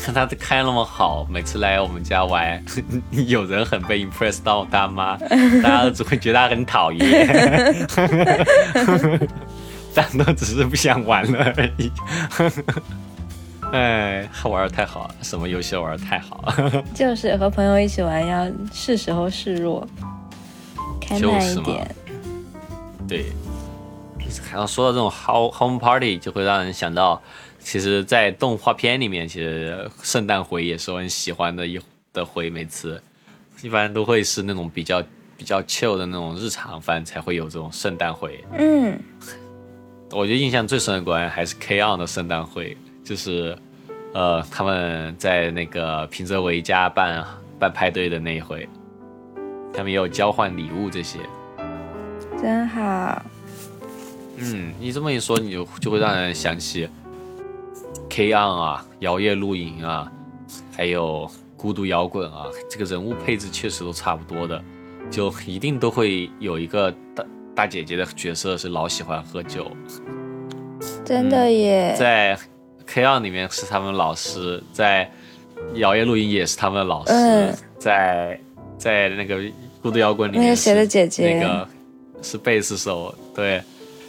[0.01, 2.62] 看他开那么好，每次来我们家玩，
[3.11, 5.16] 有人很被 impress 到大妈，
[5.61, 7.89] 大家都只会觉得他很讨厌，
[9.93, 11.91] 但都只是不想玩了而已。
[13.72, 19.84] 哎，他玩的太好了，什么游戏都玩的太好了， 就是和朋友一起玩，要是时候示弱，
[21.01, 21.93] 开慢一点。
[23.09, 23.32] 对。
[24.53, 27.20] 然后说到这种 home home party，就会让人想到，
[27.70, 31.78] 其实，在动画片里面，其实圣诞回也是我很喜欢的一
[32.14, 32.98] 的回，每次
[33.60, 35.02] 一般都会是那种比较
[35.36, 38.42] 比较 chill 的那种日常番才会有这种圣诞回。
[38.56, 38.98] 嗯，
[40.12, 43.54] 我觉得印象最深的果然还是 K on 的圣诞会，就是
[44.14, 47.22] 呃他们在那个平泽唯家办
[47.58, 48.66] 办派对的那一回，
[49.74, 51.18] 他们也有交换礼物这些。
[52.40, 53.22] 真好。
[54.38, 56.88] 嗯，你这么一说，你就就会让人想起
[58.09, 60.11] K on 啊、摇曳露营啊，
[60.76, 64.62] 还有孤独摇滚啊，这个人物配置确实都差不多的，
[65.11, 69.70] 就一定都会有一个大大姐姐的角色是老喜欢喝酒，
[71.04, 72.38] 真的耶，在
[72.86, 75.11] K on 里面是他们老师，在
[75.74, 77.54] 摇曳露营也是他们的老师，嗯。
[77.78, 78.40] 在
[78.76, 79.40] 在那个
[79.80, 81.34] 孤独摇滚里面那个谁的姐姐？
[81.34, 81.68] 那个
[82.20, 83.62] 是贝斯手，对，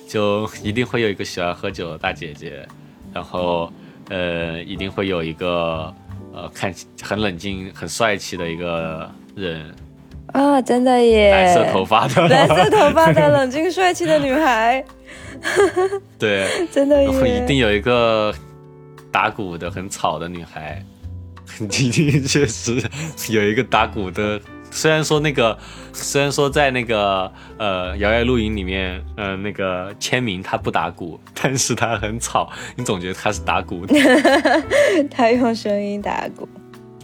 [0.07, 2.67] 就一定会有一个喜欢喝酒的大姐姐，
[3.13, 3.71] 然后
[4.09, 5.93] 呃，一定会有一个
[6.33, 9.73] 呃看起很冷静、很帅气的一个人，
[10.33, 14.83] 啊，真的耶，蓝色头发的，蓝色头发的冷静帅气的女孩，
[16.19, 18.33] 对，真的然后一，定有一个
[19.11, 20.83] 打鼓的很吵的女孩，
[21.59, 22.81] 一 定确实
[23.29, 24.39] 有一个打鼓的。
[24.71, 25.57] 虽然说那个，
[25.93, 33.95] 虽然说在那个呃摇曳露营里面，呃那个签名他不打鼓， 但是他很吵，你总觉得他是打鼓的。
[35.09, 36.47] 他用声音打鼓，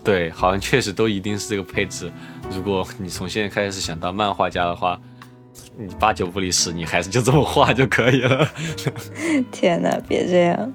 [0.03, 2.11] 对，好像确实都一定是这个配置。
[2.51, 4.99] 如果你从现在开始想当漫画家的话，
[5.78, 8.47] 你八九不离十，你还是就这么画就可以了。
[9.51, 10.74] 天哪，别这样，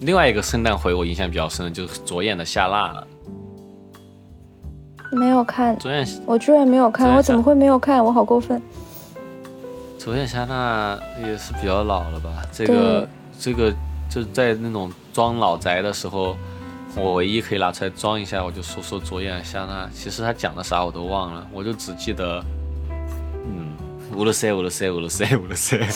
[0.00, 3.06] 另外一个圣诞回我印象比较深的就是左眼的夏娜了。
[5.12, 8.04] 没有看，左眼我居然没有看，我怎么会没有看？
[8.04, 8.60] 我好过分，
[9.98, 12.30] 左眼夏娜也是比较老了吧？
[12.50, 13.08] 这个
[13.38, 13.72] 这个
[14.10, 16.36] 就在那种装老宅的时候，
[16.96, 19.88] 我唯一可以拿出来装一下，我就说说左眼夏娜。
[19.94, 22.42] 其实他讲的啥我都忘了，我就只记得，
[23.46, 23.72] 嗯，
[24.16, 25.78] 乌鲁塞乌鲁塞乌鲁塞乌鲁塞，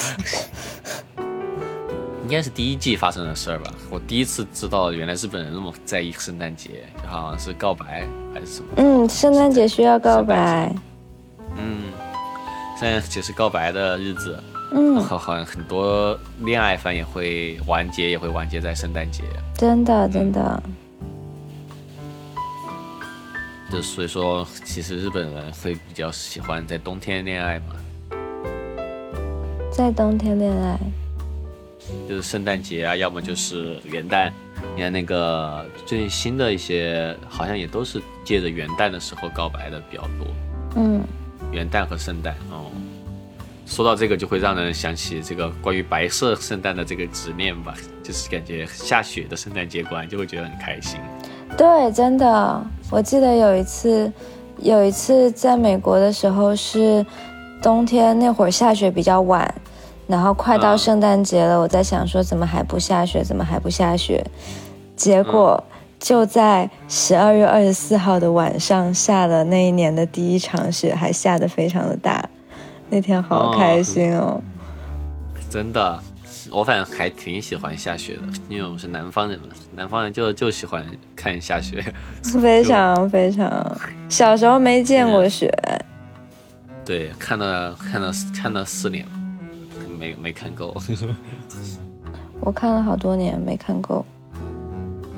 [2.26, 3.72] 应该是第一季发生的事儿吧。
[3.88, 8.04] 我第一次知道原来日本人那么在意圣诞节，就好像是告白
[8.34, 8.66] 还是什么。
[8.78, 10.74] 嗯，圣诞节需要告白，
[11.56, 11.84] 嗯，
[12.80, 14.42] 圣诞节是告白的日子。
[14.72, 19.22] 嗯，好，好像很多恋爱番也会完结，也会完结在圣诞节。
[19.54, 20.60] 真的真的，
[23.70, 27.66] 就所以说，其实日本人会比较喜欢在冬天恋爱嘛，
[29.70, 30.76] 在冬天恋爱，
[32.09, 34.30] 就是圣诞节啊，要么就是元旦。
[34.74, 40.26] 你看那个最新的一些，好像也都是借着元旦的时候告白的比较多。
[40.76, 41.03] 嗯，
[41.53, 42.70] 元旦和圣诞哦。
[43.66, 51.01] 说到这个，就会让人想起这个关于白色圣诞的这个执念吧，就是感觉下雪的圣诞节过来就会觉得很开心。
[51.57, 54.12] 对，真的，我记得有一次，
[54.59, 57.05] 有一次在美国的时候是
[57.61, 59.53] 冬天那会儿下雪比较晚，
[60.07, 64.24] 然后快到嗯圣诞节了，我在想说怎么还不下雪，怎么还不下雪？
[64.94, 65.62] 结果
[65.98, 72.28] 就在十二月二十四号的晚上下了那一年的第一场雪，还下得非常的大，
[72.88, 74.40] 那天好开心哦。
[75.50, 75.98] 真的，
[76.50, 80.84] 我反正还挺喜欢下雪的，因为我们是南方人嘛，南方人就就喜欢
[81.14, 81.84] 看下雪。
[82.40, 83.76] 非常非常，
[84.09, 85.52] 小时候没见过雪，
[86.84, 89.07] 对，看到看到看到四年，
[89.97, 90.76] 没没看够。
[92.40, 94.05] 我看了好多年没看够。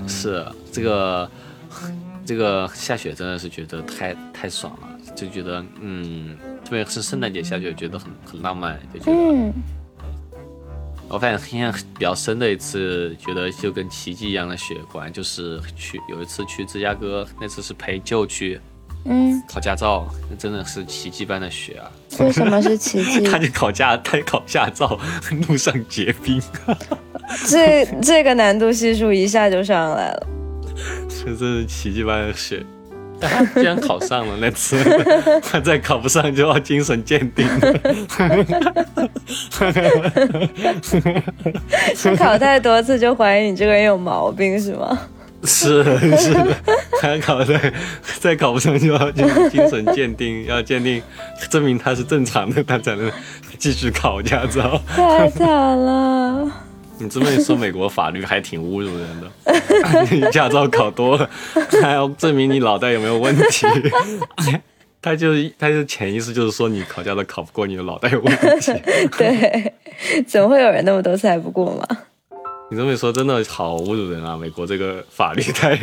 [0.06, 1.30] 是这个
[2.24, 9.12] 这个下雪真的是觉得太太爽了，就觉得嗯，特别是圣诞节下雪，觉得很很浪漫，就觉得。
[9.12, 9.52] 嗯，
[11.08, 18.60] 我发现印象比较深的一次，觉得就跟奇迹一样的雪，果然就是去有一次去芝加哥，那次是陪舅去
[19.10, 21.90] 嗯，考驾照，那真的是奇迹般的学啊！
[22.20, 23.22] 为什么是奇迹？
[23.26, 25.00] 他去考驾，他考驾照，
[25.48, 26.38] 路上结冰，
[27.46, 30.26] 这这个难度系数一下就上来了。
[31.08, 32.62] 这真是奇迹般的学。
[33.20, 34.76] 但他居然考上了那次，
[35.42, 37.74] 他再考不上就要精神鉴定了。
[41.96, 44.96] 是考太多次就怀疑你这个人有毛病是吗？
[45.44, 45.84] 是
[46.16, 46.56] 是的，
[47.00, 47.72] 他考 再
[48.18, 51.02] 再考不上就要进行精神鉴定，要鉴定
[51.48, 53.10] 证明他是正常的，他才能
[53.56, 54.80] 继续考驾照。
[54.88, 56.50] 太惨了。
[57.00, 59.30] 你这么一说，美国法律还挺侮辱人的。
[60.10, 61.30] 你驾照考多了，
[61.80, 63.66] 还要证明你脑袋有没有问题。
[65.00, 68.72] 他就他就潜意识就是说你考驾照考不过，你的脑袋有问题。
[69.16, 69.72] 对，
[70.26, 71.86] 怎么会有人那么多次还不过嘛？
[72.70, 74.36] 你这么一说，真的好侮辱人啊！
[74.36, 75.74] 美国这个法律太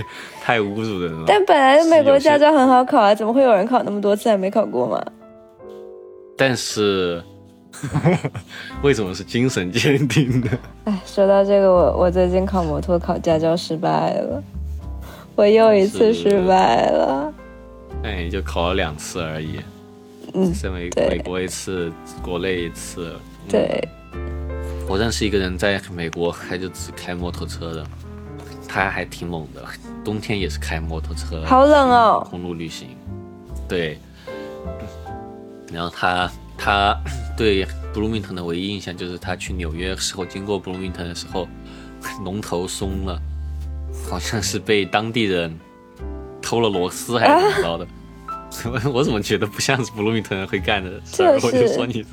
[0.41, 1.23] 太侮辱人了。
[1.25, 5.03] 但本来美国驾照很好考啊，怎么会有人考那么多次还没考过嘛？
[6.37, 7.23] 但是
[8.83, 10.49] 为什么是精神鉴定的？
[10.83, 14.43] 哎，说到这个，我我最近考摩托考驾照失败了，
[15.35, 17.33] 我又一次失败了。
[18.03, 19.59] 那也就考了两次而已，
[20.35, 23.11] 嗯，在美对美国一次，国内一次。
[23.13, 23.87] 嗯对，
[24.87, 27.85] 我认识一个人在美国，他就只开摩托车的，
[28.67, 29.65] 他还挺猛的，
[30.03, 32.27] 冬天也是开摩托车，好冷哦。
[32.29, 32.89] 公路旅行。
[33.67, 33.99] 对，
[35.73, 36.95] 然后他他
[37.35, 41.47] 对布鲁明顿的唯一印象就是他去纽约时候经过布鲁明顿的时候，
[42.23, 43.19] 龙头松了，
[44.07, 45.57] 好像是被当地人
[46.43, 47.87] 偷了螺丝还是怎么着的。
[48.65, 51.39] 我 我怎么觉得不像是布鲁明顿人会干的事儿？
[51.39, 52.05] 就是我就说你，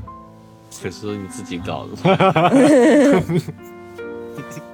[0.80, 1.96] 可是你自己搞的。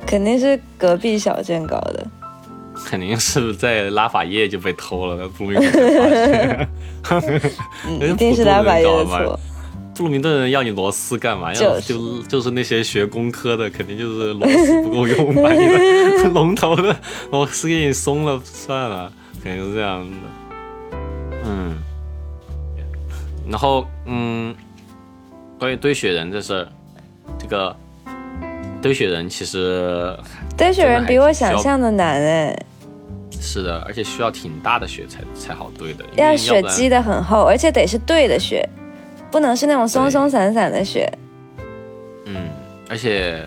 [0.07, 2.07] 肯定是隔壁小镇搞的。
[2.87, 6.69] 肯定是在拉法叶就被偷了，那布鲁明顿
[8.01, 9.39] 一定是拉法叶的错。
[9.97, 11.53] 布鲁明顿人要你螺丝干嘛？
[11.53, 16.97] 要就是就就是那些学工科的，肯定就是螺丝不够用，把你的 龙头的
[17.33, 20.17] 螺丝给你松了算了，肯定是这样的。
[21.45, 21.77] 嗯，
[23.51, 24.55] 然后嗯，
[25.59, 26.69] 关于堆雪人这事儿，
[27.39, 27.75] 这个
[28.81, 30.17] 堆雪人其实
[30.57, 32.57] 堆雪人比我想象的难哎，
[33.41, 38.67] 是的，而且需要挺大的雪才才好堆的，要雪积的很厚，而且得是对的雪，
[39.31, 41.11] 不能是那种松松散散的雪。
[42.27, 42.51] 嗯，
[42.89, 43.45] 而且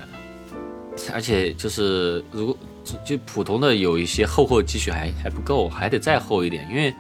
[1.14, 6.94] 而且就是如果就就普通的有一些厚厚积雪还还不够，还得再厚一点，因为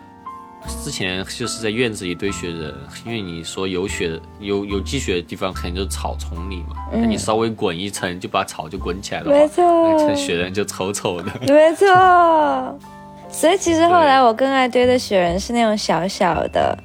[0.84, 2.74] 之前就是在院子里堆雪人，
[3.05, 9.64] 因为你说有雪有有积雪的地方肯定就是草丛里嘛，那你稍微滚一层就把草就滚起来了没错。
[10.07, 11.32] 那雪人就丑丑的。
[11.47, 11.88] 没错，
[13.30, 16.78] 所以其实后来我更爱堆的雪人是那种小小的，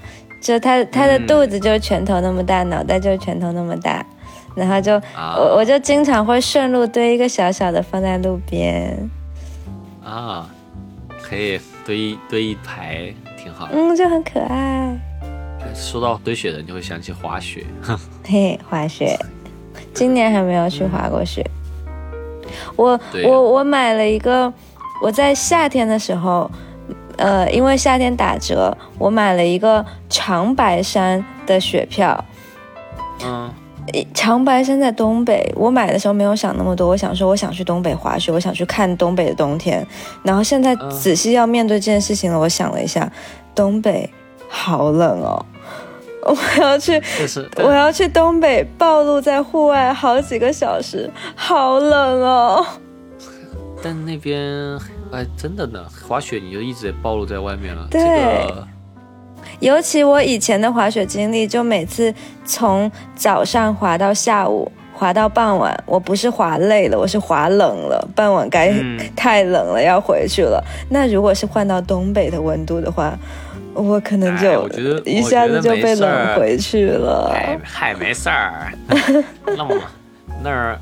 [0.42, 4.04] 就它它的肚子就是拳头那么大，脑袋就是拳头那么大，
[4.54, 5.36] 然后就、啊。
[5.38, 9.10] 我我就经常会顺路堆一个小小的放在路边，
[10.04, 10.48] 啊，
[11.22, 13.12] 可以堆一堆一排，
[13.46, 13.68] 挺好。
[13.72, 14.98] 嗯，就很可爱。
[15.72, 17.64] 说到堆雪人，就会想起滑雪。
[18.26, 19.16] 嘿，滑雪，
[19.94, 21.48] 今年还没有去滑过雪。
[22.74, 24.52] 我我我买了一个，
[25.00, 26.50] 我在夏天的时候，
[27.18, 32.24] 呃，因为夏天打折，我买了一个长白山的雪票。
[33.24, 33.54] 嗯，诶
[34.12, 39.86] 长白山在东北，我买的时候没有想那么多，我想说我想去东北滑雪，我想去看东北的冬天。
[40.22, 43.10] 然后现在嗯仔细要面对这件事情了，我想了一下，
[43.54, 44.08] 东北
[44.48, 45.46] 好冷哦，
[46.22, 47.00] 我要去
[47.58, 52.66] 我要去东北，暴露在户外好几个小时，好冷哦。
[53.82, 54.76] 但那边
[55.12, 57.86] 哎，真的呢，滑雪你就一直暴露在外面了。
[57.90, 58.66] 对这个
[59.60, 62.12] 尤其我以前的滑雪经历，就每次
[62.44, 70.62] 从早上滑到下午，滑到傍晚，我不是滑累了，我是滑冷了，傍晚该、嗯太冷了，要回去了。
[70.90, 73.16] 那如果是换到东北的温度的话，
[73.74, 77.30] 我可能就哎我觉得一下子就被冷回去了。
[77.32, 78.72] 还还没事儿，
[79.56, 79.74] 那么
[80.42, 80.78] 那儿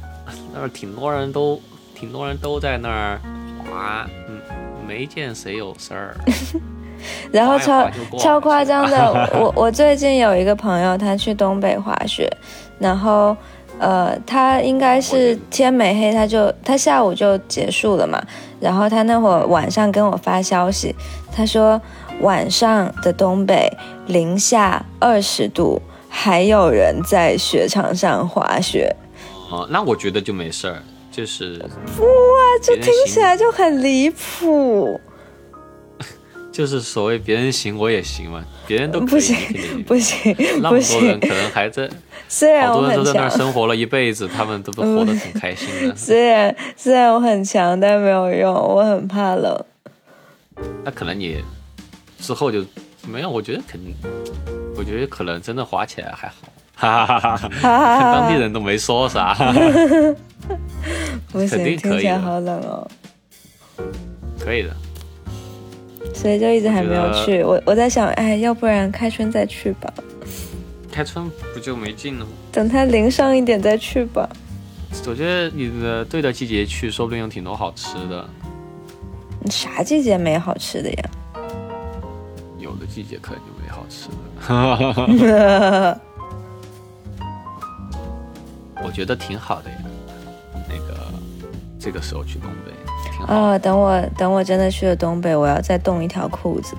[0.52, 1.60] 那儿挺多人都
[1.94, 3.20] 挺多人都在那儿
[3.58, 4.40] 滑，嗯，
[4.86, 6.16] 没见谁有事儿。
[7.30, 12.30] 然后超超夸张的，我我最近有一个朋友，他去东北滑雪，
[12.78, 13.36] 然后
[13.78, 18.22] 呃，他应该是天没黑，他就他下午就结束了嘛。
[18.60, 20.94] 然后他那会儿晚上跟我发消息，
[21.34, 21.80] 他说
[22.20, 23.70] 晚上的东北
[24.06, 28.94] 零下二十度，还有人在雪场上滑雪。
[29.50, 31.58] 哦，那我觉得就没事儿，就是
[31.98, 32.06] 哇，
[32.62, 34.98] 这听起来就很离谱。
[36.54, 39.36] 就是所谓别人行我也行嘛，别人都不行
[39.84, 40.32] 不行，
[40.62, 41.90] 那么多人可能还在，
[42.28, 45.94] 虽然好多人都在那儿生活了一辈子，他们都都活得很开心的。
[45.98, 49.64] 虽然虽然我很强，但没有用，我很怕冷。
[50.84, 51.42] 那可能你
[52.20, 52.64] 之后就
[53.08, 53.92] 没有，我觉得肯定，
[54.76, 56.34] 我觉得可能真的滑起来还好，
[56.76, 57.48] 哈哈哈哈
[57.98, 58.12] 哈。
[58.12, 59.34] 当地人都没说啥，
[61.32, 62.88] 不行，听起来好冷哦。
[64.38, 64.70] 可以的。
[66.14, 69.92] 所以就一直还没有去，我我在想，哎，要不然开春再去吧。
[70.90, 72.30] 开春不就没劲了吗？
[72.52, 74.28] 等它淋上一点再去吧。
[75.06, 78.24] 我觉得你的对的季节去，说不定有挺多好吃的。
[79.40, 81.10] 你啥季节没好吃的呀？
[82.58, 84.14] 有的季节可能就没好吃的。
[88.82, 89.76] 我觉得挺好的呀，
[90.68, 90.94] 那个
[91.78, 92.72] 这个时候去东北。
[93.28, 96.76] 哦，等我等我真的去了东北，我要再冻一条裤子。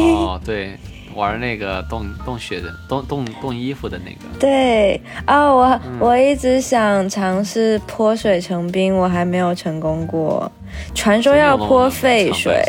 [0.00, 0.78] 哦， 对，
[1.14, 4.38] 玩那个冻冻雪的冻冻冻衣服的那个。
[4.38, 10.50] 对，哦，我我一直想尝试泼水成冰，我还没有成功过。
[10.94, 12.62] 传说要泼沸水。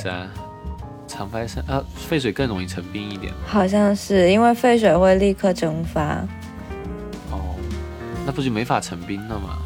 [1.07, 3.33] 长白山啊，沸水更容易成冰一点。
[3.45, 6.01] 好像是因为沸水会立刻蒸发。
[7.29, 7.55] 哦，
[8.25, 9.57] 那不就没法成冰了吗？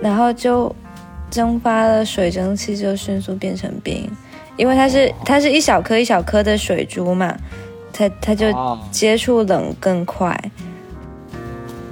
[0.00, 0.74] 然后就。
[1.32, 4.06] 蒸发了水蒸气就迅速变成冰，
[4.58, 7.34] 因为它是它是一小颗一小颗的水珠嘛，
[7.90, 8.46] 它它就
[8.90, 10.28] 接触冷更快。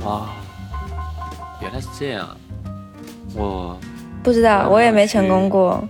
[0.05, 0.37] 啊，
[1.63, 2.37] 原来是这样，
[3.35, 3.81] 我
[4.23, 5.83] 不知道，我也没成功过，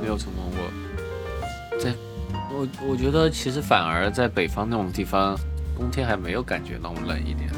[0.00, 1.78] 没有成功过。
[1.78, 1.92] 在
[2.50, 5.38] 我我觉得其实反而在北方那种地方，
[5.76, 7.50] 冬天还没有感觉那么冷一点。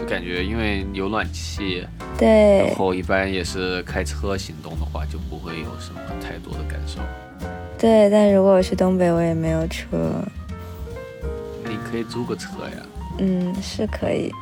[0.00, 1.86] 就感觉因为有暖气，
[2.16, 7.00] 对，然后一般也是开车行动的话，就不会有什么太多的感受。
[7.78, 9.86] 对，但如果我去东北，我也没有车。
[11.64, 12.86] 你可以租个车呀。
[13.18, 14.32] 嗯，是可以。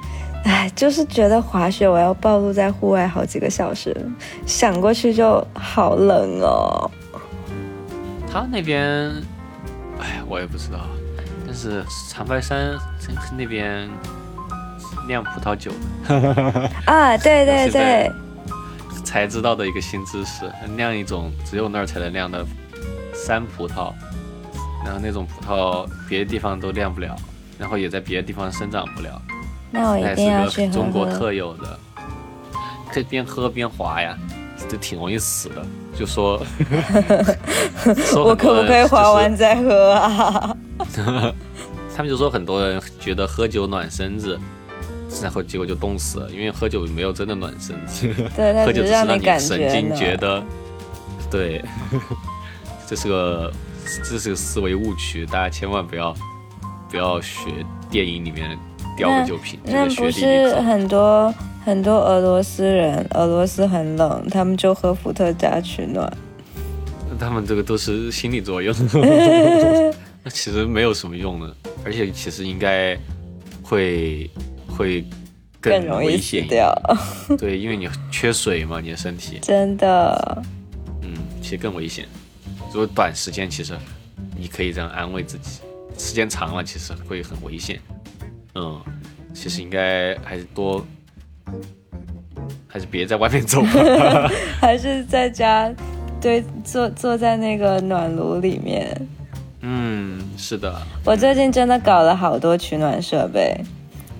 [0.44, 3.94] 哎，就是觉得滑雪，我要暴露在户外好几个小时，
[4.46, 6.88] 想过去就好冷哦。
[8.30, 8.86] 他那边，
[9.98, 10.86] 哎，我也不知道，
[11.44, 12.78] 但是长白山
[13.36, 13.88] 那边。
[15.08, 15.72] 酿葡萄酒
[16.84, 18.12] 啊，对对对，
[19.02, 22.46] 才知道的一个新知识，酿一种只有那儿才能酿的
[23.14, 23.92] 山葡萄，
[24.84, 27.16] 然后那种葡萄别的地方都酿不了，
[27.58, 29.20] 然后也在别的地方生长不了，
[29.70, 30.72] 那我一定要去喝。
[30.72, 31.78] 中国特有的，
[32.92, 34.16] 可以边喝边滑呀，
[34.68, 35.66] 就挺容易死的。
[35.98, 36.40] 就说，
[38.14, 40.56] 我可不可以滑完再喝啊？
[41.96, 44.38] 他们就说很多人觉得喝酒暖身子。
[45.22, 48.06] 然后结果就冻死了，因为喝酒没有真的暖身子，
[48.36, 50.44] 喝酒只是让你神经觉得，
[51.30, 51.64] 对，
[52.86, 53.52] 这是个
[54.04, 56.14] 这是个思维误区，大家千万不要
[56.90, 57.50] 不要学
[57.90, 58.56] 电影里面
[58.98, 59.58] 叼个酒瓶。
[59.64, 61.34] 那不是很多
[61.64, 66.12] 很多俄罗斯人，俄罗斯很冷，他们就喝伏特加取暖。
[67.18, 68.74] 他们这个都是心理作用，
[70.22, 72.96] 那其实没有什么用的，而且其实应该
[73.62, 74.30] 会。
[74.78, 75.04] 会
[75.60, 76.72] 更危险掉，
[77.36, 80.42] 对，因为你缺水嘛，你的身体真的，
[81.02, 81.12] 嗯，
[81.42, 82.06] 其实更危险。
[82.72, 83.76] 如果短时间，其实
[84.38, 85.62] 你可以这样安慰自己；
[85.98, 87.80] 时间长了，其实会很危险。
[88.54, 88.80] 嗯，
[89.34, 90.86] 其实应该还是多，
[92.68, 93.60] 还是别在外面走，
[94.60, 95.68] 还是在家，
[96.20, 99.08] 对，坐坐在那个暖炉里面。
[99.62, 100.72] 嗯，是的。
[101.04, 103.60] 我最近真的搞了好多取暖设备。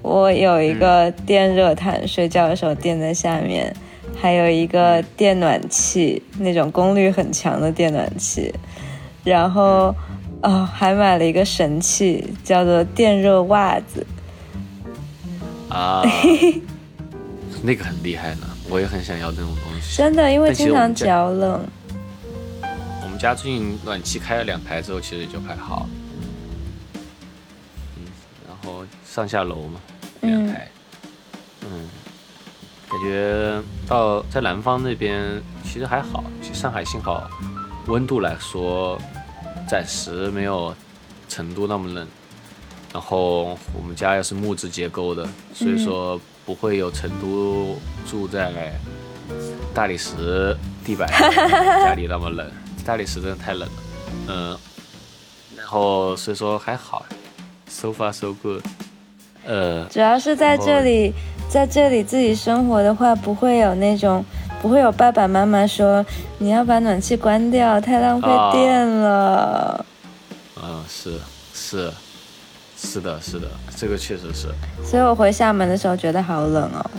[0.08, 3.74] 我有一个电热毯，睡觉的时候垫在下面，
[4.16, 8.52] 还有一个电暖器，那种功率很强的电暖器，
[9.22, 9.94] 然后，
[10.40, 14.06] 哦，还买了一个神器，叫做电热袜子。
[15.68, 16.02] 啊，
[17.62, 19.98] 那个很厉害呢，我也很想要那种东西。
[19.98, 21.62] 真的，因为经常脚冷。
[23.02, 25.86] 我们家最近暖气开了两台之后，其实也就还好。
[27.98, 28.04] 嗯，
[28.46, 29.78] 然后上下楼嘛，
[30.22, 30.68] 两台，
[31.62, 31.88] 嗯，
[32.88, 37.28] 感觉到在南方那边其实还好，其实上海幸好
[37.86, 39.00] 温度来说
[39.68, 40.74] 暂时没有
[41.28, 42.06] 成都那么冷，
[42.92, 48.72] 然后我们家又是木质结构的，所以说不会有成都住在
[49.74, 52.50] 大理石地板家里那么冷，
[52.84, 53.82] 大理石真的太冷了，
[54.28, 54.58] 嗯，
[55.56, 57.04] 然后所以说还好
[57.68, 58.64] ，so far so good，
[59.44, 61.12] 呃，主要是在这里，
[61.48, 64.24] 在这里自己生活的话，不会有那种，
[64.60, 66.04] 不会有爸爸妈妈说
[66.38, 69.84] 你要把暖气关掉，太浪费电了。
[70.62, 71.18] 嗯，是
[71.54, 71.90] 是
[72.76, 74.48] 是的，是的，这个确实是。
[74.84, 76.90] 所以我回厦门的时候觉得好冷哦，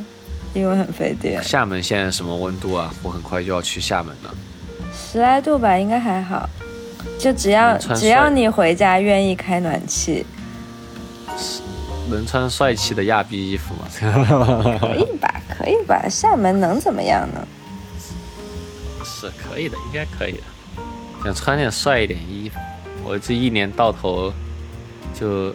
[0.54, 1.44] 因为很费电。
[1.44, 2.94] 厦门现在什么温度啊？
[3.04, 4.34] 我很快就要去厦门了。
[4.92, 6.50] 十来度吧，应该还好。
[7.18, 10.26] 就只要只要你回家愿意开暖气，
[12.08, 13.88] 能穿帅气的亚逼衣服吗？
[14.80, 16.08] 可以吧，可以吧。
[16.10, 17.48] 厦门能怎么样呢？
[19.04, 20.44] 是可以的，应该可以的。
[21.24, 22.58] 想穿点帅一点衣服。
[23.04, 24.32] 我这一年到头
[25.14, 25.50] 就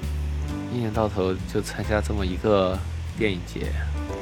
[0.73, 2.79] 一年到头就参加这么一个
[3.19, 3.73] 电影节，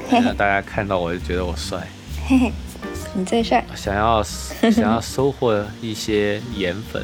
[0.09, 1.87] 让大家看到我就觉得我帅。
[2.25, 2.53] 嘿嘿，
[3.13, 3.65] 你最帅。
[3.75, 7.03] 想要想要收获一些颜粉。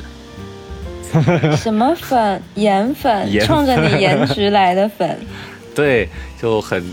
[1.57, 2.41] 什么粉？
[2.56, 3.40] 颜粉？
[3.41, 5.19] 冲着你颜值来的粉？
[5.76, 6.10] 对，
[6.41, 6.84] 就很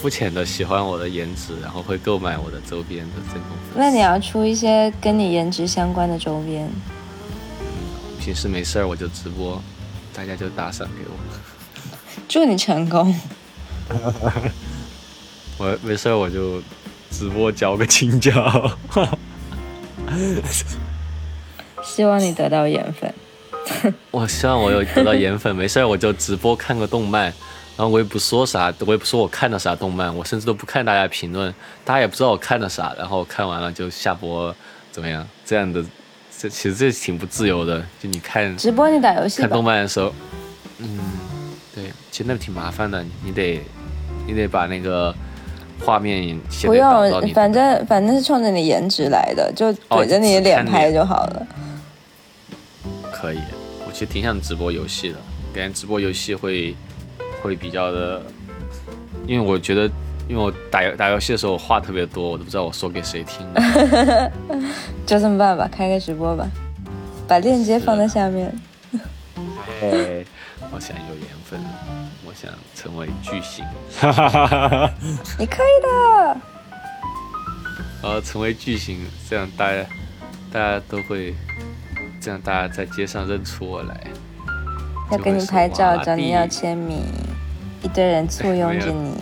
[0.00, 3.42] 肤浅的喜欢我的颜值，然后会购买我的周边的这种。
[3.74, 6.68] 那你要出一些跟你颜值相关的周边。
[8.20, 9.62] 平时没事儿我就直播，
[10.14, 11.14] 大家就打赏给我。
[12.28, 13.14] 祝你成功。
[15.56, 16.60] 我没事儿我就
[17.10, 18.76] 直播交个青椒。
[21.82, 23.13] 希望你得到颜粉。
[24.10, 27.24] 我希望我有得到颜粉，没事儿我就直播看个动漫，
[27.76, 31.52] 然后我也不说啥，我也不说我看的啥动漫，我甚至都不看大家评论，
[31.84, 34.54] 大家也不知道我看的啥，然后看完了就下播，
[34.92, 35.26] 怎么样？
[35.44, 35.84] 这样的。
[36.36, 40.12] 这其实这挺不自由的，就你看 直播，你打游戏看动漫的时候，
[40.78, 40.98] 嗯，
[41.72, 43.62] 对，其实那挺麻烦的，你得
[44.26, 45.14] 你得把那个
[45.80, 51.46] 画面不用，反正反正是冲着你颜值来的，就怼着你脸拍就好了。
[53.24, 53.38] 可以，
[53.86, 55.16] 我其实挺想直播游戏的，
[55.54, 56.74] 感觉直播游戏会
[57.42, 58.22] 会比较的，
[59.26, 59.90] 因为我觉得。
[60.26, 63.46] 因为我打游打游戏的时候，我话特别多，我都不知道我说给谁听。
[65.04, 66.48] 就这么办吧，开个直播吧，
[67.28, 68.50] 把链接放在下面。
[69.82, 70.24] 哎，
[70.72, 71.60] 我想有缘分，
[72.24, 73.62] 我想成为巨星。
[75.38, 76.36] 你可以的。
[78.02, 79.84] 呃，成为巨星，这样大家
[80.50, 81.34] 大家都会，
[82.24, 84.00] 这样大家在街上认出我来。
[85.12, 87.02] 要跟你拍照，找你要签名，
[87.82, 89.12] 一堆人簇拥着你。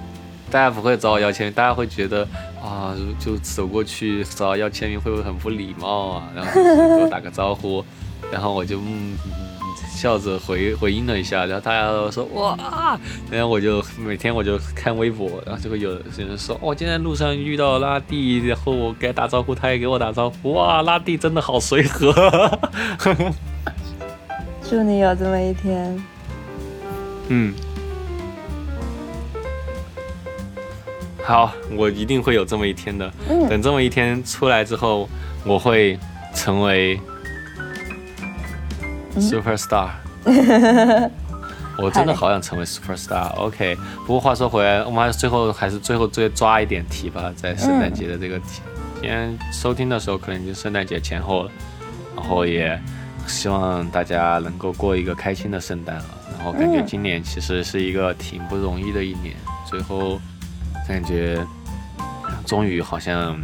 [0.50, 2.26] 大家不会找我要签名，大家会觉得
[2.64, 6.32] 啊，就走过去找要签名会不会很不礼貌啊？
[6.34, 7.84] 然后给我打个招呼，
[8.32, 9.18] 然后我就嗯
[9.96, 13.00] 笑着回回应了一下，然后大家都说哇，
[13.30, 22.12] 然后我就每天我就看微博，然后就会有人说哦今天路上遇到拉蒂，然后我给他打招呼，他也给我打招呼，哇，拉蒂真的好随和。
[24.68, 26.04] 祝你有这么一天。
[27.28, 27.54] 嗯。
[31.22, 33.12] 好，我一定会有这么一天的。
[33.48, 35.08] 等这么一天出来之后，
[35.44, 35.98] 我会
[36.34, 37.00] 成为
[39.20, 39.90] super star。
[41.78, 43.28] 我真的好想成为 super star。
[43.36, 43.76] OK，
[44.06, 48.62] 不过话说回来，我们还是最后还是最后最抓一点题吧，在圣诞节的这个题。
[48.94, 51.50] 今天收听的时候可能已经圣诞节前后了，
[52.16, 52.80] 然后也
[53.26, 56.04] 希望大家能够过一个开心的圣诞了。
[56.36, 59.34] 然后感觉今年其实是一个挺不容易的一年，
[59.66, 60.20] 最后。
[60.86, 61.44] 感觉
[62.46, 63.36] 终于好像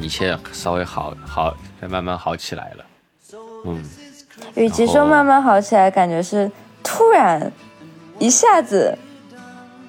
[0.00, 2.84] 一切稍微好好再慢慢好起来了，
[3.66, 3.84] 嗯。
[4.54, 6.50] 与其说慢慢好起来，感觉是
[6.82, 7.52] 突然
[8.18, 8.96] 一下子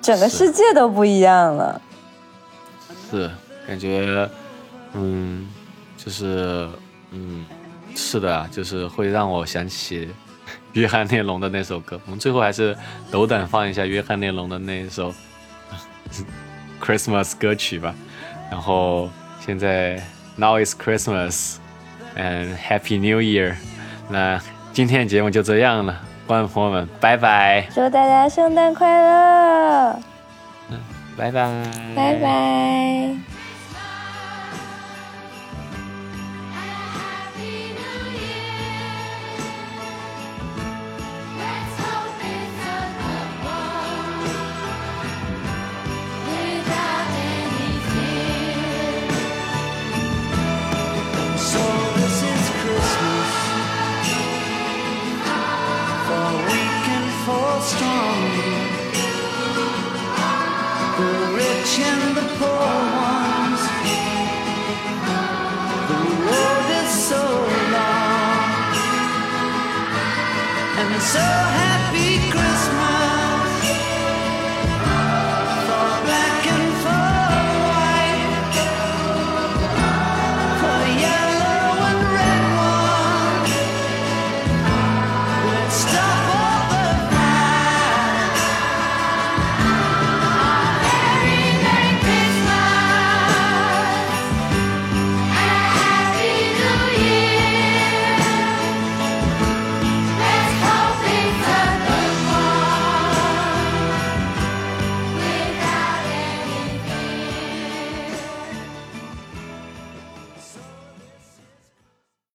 [0.02, 1.82] 整个世界都不一样了。
[3.10, 3.30] 是，
[3.68, 4.30] 感觉
[4.94, 5.48] 嗯，
[5.98, 6.68] 就是
[7.12, 7.46] 嗯，
[7.96, 10.10] 是的，就是会让我想起
[10.74, 12.00] 约翰列侬的那首歌。
[12.06, 12.76] 我们最后还是
[13.12, 15.14] 斗胆放一下约翰列侬的那一首。
[16.84, 17.96] Christmas 歌曲吧，
[18.52, 19.10] 然后
[19.46, 20.04] 现在
[20.36, 21.56] Now is Christmas
[22.18, 23.56] and Happy New Year。
[24.10, 24.38] 那
[24.74, 25.96] 今天的节目就这样了，
[26.26, 27.68] 观众朋友们，拜拜！
[27.76, 30.00] 祝大家圣诞快乐！
[30.72, 30.80] 嗯，
[31.16, 31.48] 拜拜！
[31.96, 33.16] 拜拜！
[57.76, 58.23] strong.